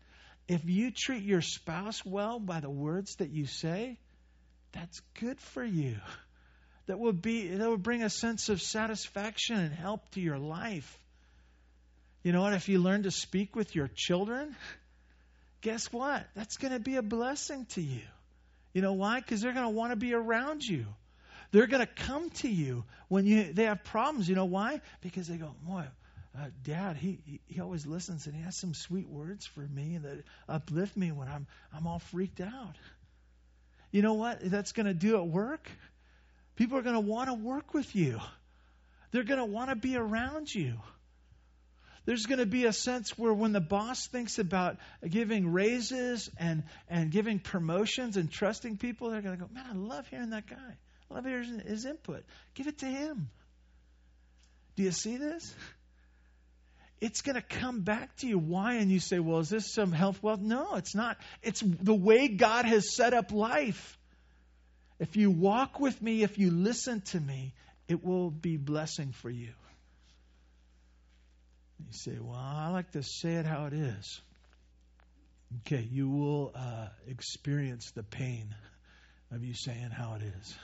If 0.49 0.65
you 0.65 0.91
treat 0.91 1.23
your 1.23 1.43
spouse 1.43 2.03
well 2.03 2.39
by 2.39 2.61
the 2.61 2.71
words 2.71 3.17
that 3.17 3.29
you 3.29 3.45
say, 3.45 3.99
that's 4.73 5.03
good 5.21 5.39
for 5.39 5.63
you. 5.63 5.97
That 6.87 6.99
will 6.99 7.13
be 7.13 7.49
that 7.49 7.69
will 7.69 7.77
bring 7.77 8.03
a 8.03 8.09
sense 8.09 8.49
of 8.49 8.63
satisfaction 8.63 9.57
and 9.57 9.75
help 9.75 10.11
to 10.13 10.21
your 10.23 10.39
life. 10.39 10.99
You 12.23 12.33
know 12.33 12.41
what? 12.41 12.55
If 12.55 12.71
you 12.71 12.79
learn 12.79 13.03
to 13.03 13.11
speak 13.11 13.55
with 13.55 13.75
your 13.75 13.91
children, 13.95 14.57
guess 15.61 15.93
what? 15.93 16.27
That's 16.35 16.57
going 16.57 16.73
to 16.73 16.81
be 16.81 16.97
a 16.97 17.03
blessing 17.03 17.67
to 17.75 17.83
you. 17.83 18.01
You 18.73 18.83
know 18.83 18.95
why? 18.95 19.21
Because 19.21 19.41
they're 19.41 19.53
going 19.53 19.67
to 19.67 19.71
want 19.71 19.93
to 19.93 19.97
be 19.97 20.15
around 20.15 20.65
you. 20.65 20.87
They're 21.51 21.67
going 21.67 21.87
to 21.87 21.93
come 22.05 22.31
to 22.31 22.49
you 22.49 22.85
when 23.09 23.27
you 23.27 23.53
they 23.53 23.65
have 23.65 23.85
problems. 23.85 24.29
You 24.29 24.35
know 24.35 24.47
why? 24.47 24.81
Because 25.03 25.29
they 25.29 25.37
go, 25.37 25.55
boy, 25.63 25.85
uh, 26.39 26.47
Dad, 26.65 26.97
he, 26.97 27.19
he 27.27 27.41
he 27.47 27.61
always 27.61 27.85
listens 27.87 28.27
and 28.27 28.35
he 28.35 28.43
has 28.43 28.57
some 28.57 28.73
sweet 28.73 29.09
words 29.09 29.45
for 29.45 29.61
me 29.61 29.99
that 29.99 30.25
uplift 30.49 30.97
me 30.97 31.13
when 31.13 31.29
I'm 31.29 31.47
I'm 31.75 31.87
all 31.87 31.99
freaked 31.99 32.41
out. 32.41 32.77
You 33.91 34.01
know 34.01 34.15
what? 34.15 34.41
That's 34.43 34.73
going 34.73 34.87
to 34.87 34.95
do 34.95 35.17
at 35.17 35.27
work. 35.27 35.71
People 36.57 36.79
are 36.79 36.83
going 36.83 36.95
to 36.95 37.01
want 37.01 37.29
to 37.29 37.35
work 37.35 37.75
with 37.75 37.95
you. 37.95 38.19
They're 39.11 39.25
going 39.25 39.39
to 39.39 39.45
want 39.45 39.69
to 39.69 39.77
be 39.77 39.97
around 39.97 40.53
you. 40.55 40.79
There's 42.05 42.27
going 42.27 42.41
to 42.41 42.47
be 42.47 42.65
a 42.65 42.73
sense 42.73 43.17
where 43.17 43.33
when 43.33 43.53
the 43.53 43.61
boss 43.61 44.07
thinks 44.09 44.39
about 44.39 44.79
giving 45.09 45.53
raises 45.53 46.29
and, 46.37 46.65
and 46.89 47.11
giving 47.11 47.39
promotions 47.39 48.17
and 48.17 48.31
trusting 48.31 48.79
people, 48.79 49.11
they're 49.11 49.23
going 49.23 49.37
to 49.37 49.45
go, 49.45 49.49
man, 49.53 49.67
I 49.71 49.75
love 49.75 50.09
hearing 50.09 50.31
that 50.31 50.49
guy. 50.49 50.77
I 51.11 51.15
love 51.15 51.25
hearing 51.25 51.61
his 51.61 51.85
input. 51.85 52.25
Give 52.55 52.67
it 52.67 52.79
to 52.79 52.87
him. 52.87 53.31
Do 54.75 54.83
you 54.83 54.91
see 54.91 55.17
this? 55.17 55.55
It's 57.01 57.23
going 57.23 57.37
to 57.37 57.43
come 57.43 57.81
back 57.81 58.17
to 58.19 58.27
you. 58.27 58.39
Why? 58.39 58.75
And 58.75 58.91
you 58.91 59.01
say, 59.01 59.19
well, 59.19 59.41
is 59.41 59.49
this 59.49 59.73
some 59.73 59.93
health 59.93 60.23
wealth? 60.23 60.41
No, 60.41 60.77
it's 60.77 60.95
not. 60.95 61.19
It's 61.43 61.61
the 61.61 61.95
way 61.95 62.29
God 62.29 62.65
has 62.65 62.95
set 62.95 63.15
up 63.15 63.33
life. 63.33 63.99
If 64.99 65.17
you 65.17 65.31
walk 65.31 65.79
with 65.81 66.01
me, 66.01 66.23
if 66.23 66.39
you 66.39 66.51
listen 66.51 67.01
to 67.07 67.21
me, 67.21 67.55
it 67.89 68.05
will 68.05 68.31
be 68.31 68.57
blessing 68.57 69.13
for 69.13 69.31
you. 69.31 69.51
You 71.87 71.93
say, 71.93 72.19
well, 72.21 72.39
I 72.39 72.71
like 72.71 72.91
to 72.93 73.03
say 73.03 73.35
it 73.35 73.47
how 73.47 73.67
it 73.67 73.73
is. 73.73 74.21
Okay, 75.61 75.87
you 75.91 76.09
will 76.09 76.53
uh, 76.55 76.89
experience 77.07 77.91
the 77.91 78.03
pain 78.03 78.55
of 79.31 79.45
you 79.45 79.55
saying 79.55 79.91
how 79.91 80.15
it 80.15 80.23
is 80.23 80.55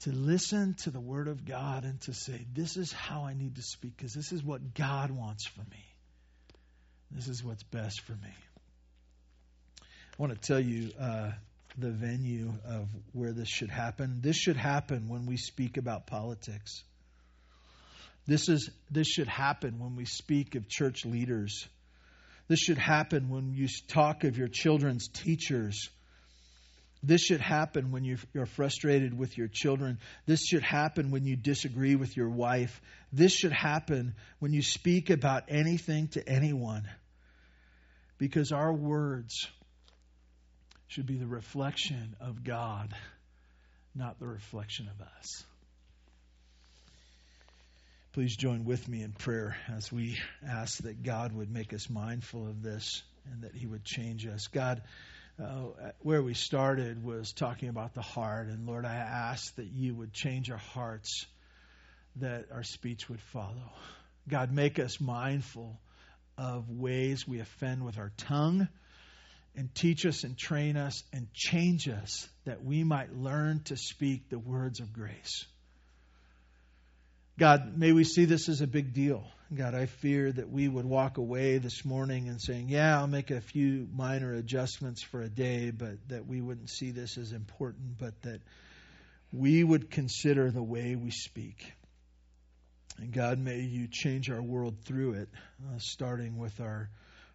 to 0.00 0.12
listen 0.12 0.74
to 0.74 0.90
the 0.90 1.00
Word 1.00 1.28
of 1.28 1.44
God 1.44 1.84
and 1.84 2.00
to 2.02 2.14
say, 2.14 2.46
This 2.54 2.76
is 2.76 2.92
how 2.92 3.24
I 3.24 3.34
need 3.34 3.56
to 3.56 3.62
speak 3.62 3.96
because 3.96 4.14
this 4.14 4.32
is 4.32 4.42
what 4.42 4.74
God 4.74 5.10
wants 5.10 5.46
for 5.46 5.60
me. 5.60 5.84
This 7.10 7.28
is 7.28 7.42
what's 7.42 7.62
best 7.64 8.02
for 8.02 8.12
me. 8.12 8.34
I 9.82 10.22
want 10.22 10.40
to 10.40 10.46
tell 10.46 10.60
you 10.60 10.92
uh, 11.00 11.30
the 11.76 11.90
venue 11.90 12.52
of 12.64 12.88
where 13.12 13.32
this 13.32 13.48
should 13.48 13.70
happen. 13.70 14.20
This 14.20 14.36
should 14.36 14.56
happen 14.56 15.08
when 15.08 15.26
we 15.26 15.36
speak 15.36 15.76
about 15.76 16.06
politics. 16.06 16.82
This, 18.28 18.48
is, 18.48 18.70
this 18.92 19.08
should 19.08 19.26
happen 19.26 19.80
when 19.80 19.96
we 19.96 20.04
speak 20.04 20.54
of 20.54 20.68
church 20.68 21.04
leaders. 21.04 21.66
This 22.46 22.60
should 22.60 22.78
happen 22.78 23.28
when 23.28 23.54
you 23.54 23.66
talk 23.88 24.22
of 24.22 24.38
your 24.38 24.48
children's 24.48 25.08
teachers 25.08 25.88
this 27.02 27.22
should 27.22 27.40
happen 27.40 27.92
when 27.92 28.04
you're 28.04 28.46
frustrated 28.46 29.16
with 29.16 29.38
your 29.38 29.48
children. 29.48 29.98
This 30.26 30.44
should 30.44 30.64
happen 30.64 31.10
when 31.10 31.24
you 31.24 31.36
disagree 31.36 31.94
with 31.94 32.16
your 32.16 32.28
wife. 32.28 32.80
This 33.12 33.32
should 33.32 33.52
happen 33.52 34.14
when 34.40 34.52
you 34.52 34.62
speak 34.62 35.10
about 35.10 35.44
anything 35.48 36.08
to 36.08 36.28
anyone. 36.28 36.88
Because 38.18 38.50
our 38.50 38.72
words 38.72 39.46
should 40.88 41.06
be 41.06 41.16
the 41.16 41.26
reflection 41.26 42.16
of 42.20 42.42
God, 42.42 42.92
not 43.94 44.18
the 44.18 44.26
reflection 44.26 44.88
of 44.88 45.00
us. 45.00 45.44
Please 48.18 48.36
join 48.36 48.64
with 48.64 48.88
me 48.88 49.04
in 49.04 49.12
prayer 49.12 49.56
as 49.68 49.92
we 49.92 50.18
ask 50.44 50.82
that 50.82 51.04
God 51.04 51.32
would 51.32 51.52
make 51.52 51.72
us 51.72 51.88
mindful 51.88 52.48
of 52.48 52.64
this 52.64 53.04
and 53.30 53.42
that 53.42 53.54
He 53.54 53.64
would 53.64 53.84
change 53.84 54.26
us. 54.26 54.48
God, 54.48 54.82
uh, 55.40 55.92
where 56.00 56.20
we 56.20 56.34
started 56.34 57.04
was 57.04 57.32
talking 57.32 57.68
about 57.68 57.94
the 57.94 58.02
heart. 58.02 58.48
And 58.48 58.66
Lord, 58.66 58.84
I 58.84 58.96
ask 58.96 59.54
that 59.54 59.68
you 59.68 59.94
would 59.94 60.12
change 60.12 60.50
our 60.50 60.58
hearts, 60.58 61.26
that 62.16 62.46
our 62.52 62.64
speech 62.64 63.08
would 63.08 63.20
follow. 63.20 63.70
God, 64.26 64.50
make 64.50 64.80
us 64.80 65.00
mindful 65.00 65.78
of 66.36 66.68
ways 66.68 67.24
we 67.28 67.38
offend 67.38 67.84
with 67.84 67.98
our 67.98 68.10
tongue 68.16 68.66
and 69.54 69.72
teach 69.76 70.04
us 70.04 70.24
and 70.24 70.36
train 70.36 70.76
us 70.76 71.04
and 71.12 71.32
change 71.32 71.88
us 71.88 72.28
that 72.46 72.64
we 72.64 72.82
might 72.82 73.14
learn 73.14 73.60
to 73.66 73.76
speak 73.76 74.28
the 74.28 74.40
words 74.40 74.80
of 74.80 74.92
grace. 74.92 75.46
God, 77.38 77.78
may 77.78 77.92
we 77.92 78.02
see 78.02 78.24
this 78.24 78.48
as 78.48 78.62
a 78.62 78.66
big 78.66 78.92
deal. 78.92 79.24
God, 79.54 79.72
I 79.72 79.86
fear 79.86 80.32
that 80.32 80.50
we 80.50 80.66
would 80.66 80.84
walk 80.84 81.18
away 81.18 81.58
this 81.58 81.84
morning 81.84 82.28
and 82.28 82.40
saying, 82.42 82.68
Yeah, 82.68 82.98
I'll 82.98 83.06
make 83.06 83.30
a 83.30 83.40
few 83.40 83.86
minor 83.94 84.34
adjustments 84.34 85.04
for 85.04 85.22
a 85.22 85.28
day, 85.28 85.70
but 85.70 85.96
that 86.08 86.26
we 86.26 86.40
wouldn't 86.40 86.68
see 86.68 86.90
this 86.90 87.16
as 87.16 87.30
important, 87.30 87.96
but 87.96 88.20
that 88.22 88.40
we 89.32 89.62
would 89.62 89.88
consider 89.88 90.50
the 90.50 90.62
way 90.62 90.96
we 90.96 91.12
speak. 91.12 91.72
And 92.98 93.12
God, 93.12 93.38
may 93.38 93.60
you 93.60 93.86
change 93.88 94.30
our 94.30 94.42
world 94.42 94.78
through 94.84 95.12
it, 95.12 95.28
uh, 95.64 95.78
starting 95.78 96.38
with 96.38 96.60
our 96.60 96.90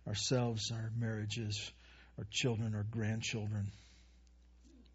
ourselves, 0.06 0.70
our 0.72 0.92
marriages, 1.00 1.72
our 2.18 2.26
children, 2.30 2.76
our 2.76 2.84
grandchildren. 2.84 3.72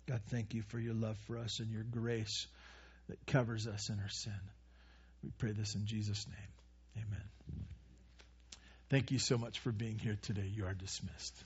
God, 0.07 0.21
thank 0.29 0.53
you 0.53 0.63
for 0.69 0.79
your 0.79 0.93
love 0.93 1.17
for 1.27 1.39
us 1.39 1.61
and 1.61 1.73
your 1.73 1.83
grace 1.83 2.47
that 3.09 3.27
covers 3.27 3.67
us 3.67 3.89
in 3.89 3.99
our 4.01 4.11
sin. 4.11 4.39
We 5.23 5.31
pray 5.39 5.53
this 5.53 5.75
in 5.75 5.87
Jesus' 5.87 6.27
name. 6.29 7.05
Amen. 7.05 7.25
Thank 8.89 9.11
you 9.11 9.19
so 9.19 9.37
much 9.37 9.59
for 9.59 9.73
being 9.73 9.99
here 9.99 10.17
today. 10.23 10.47
You 10.47 10.67
are 10.67 10.75
dismissed. 10.75 11.45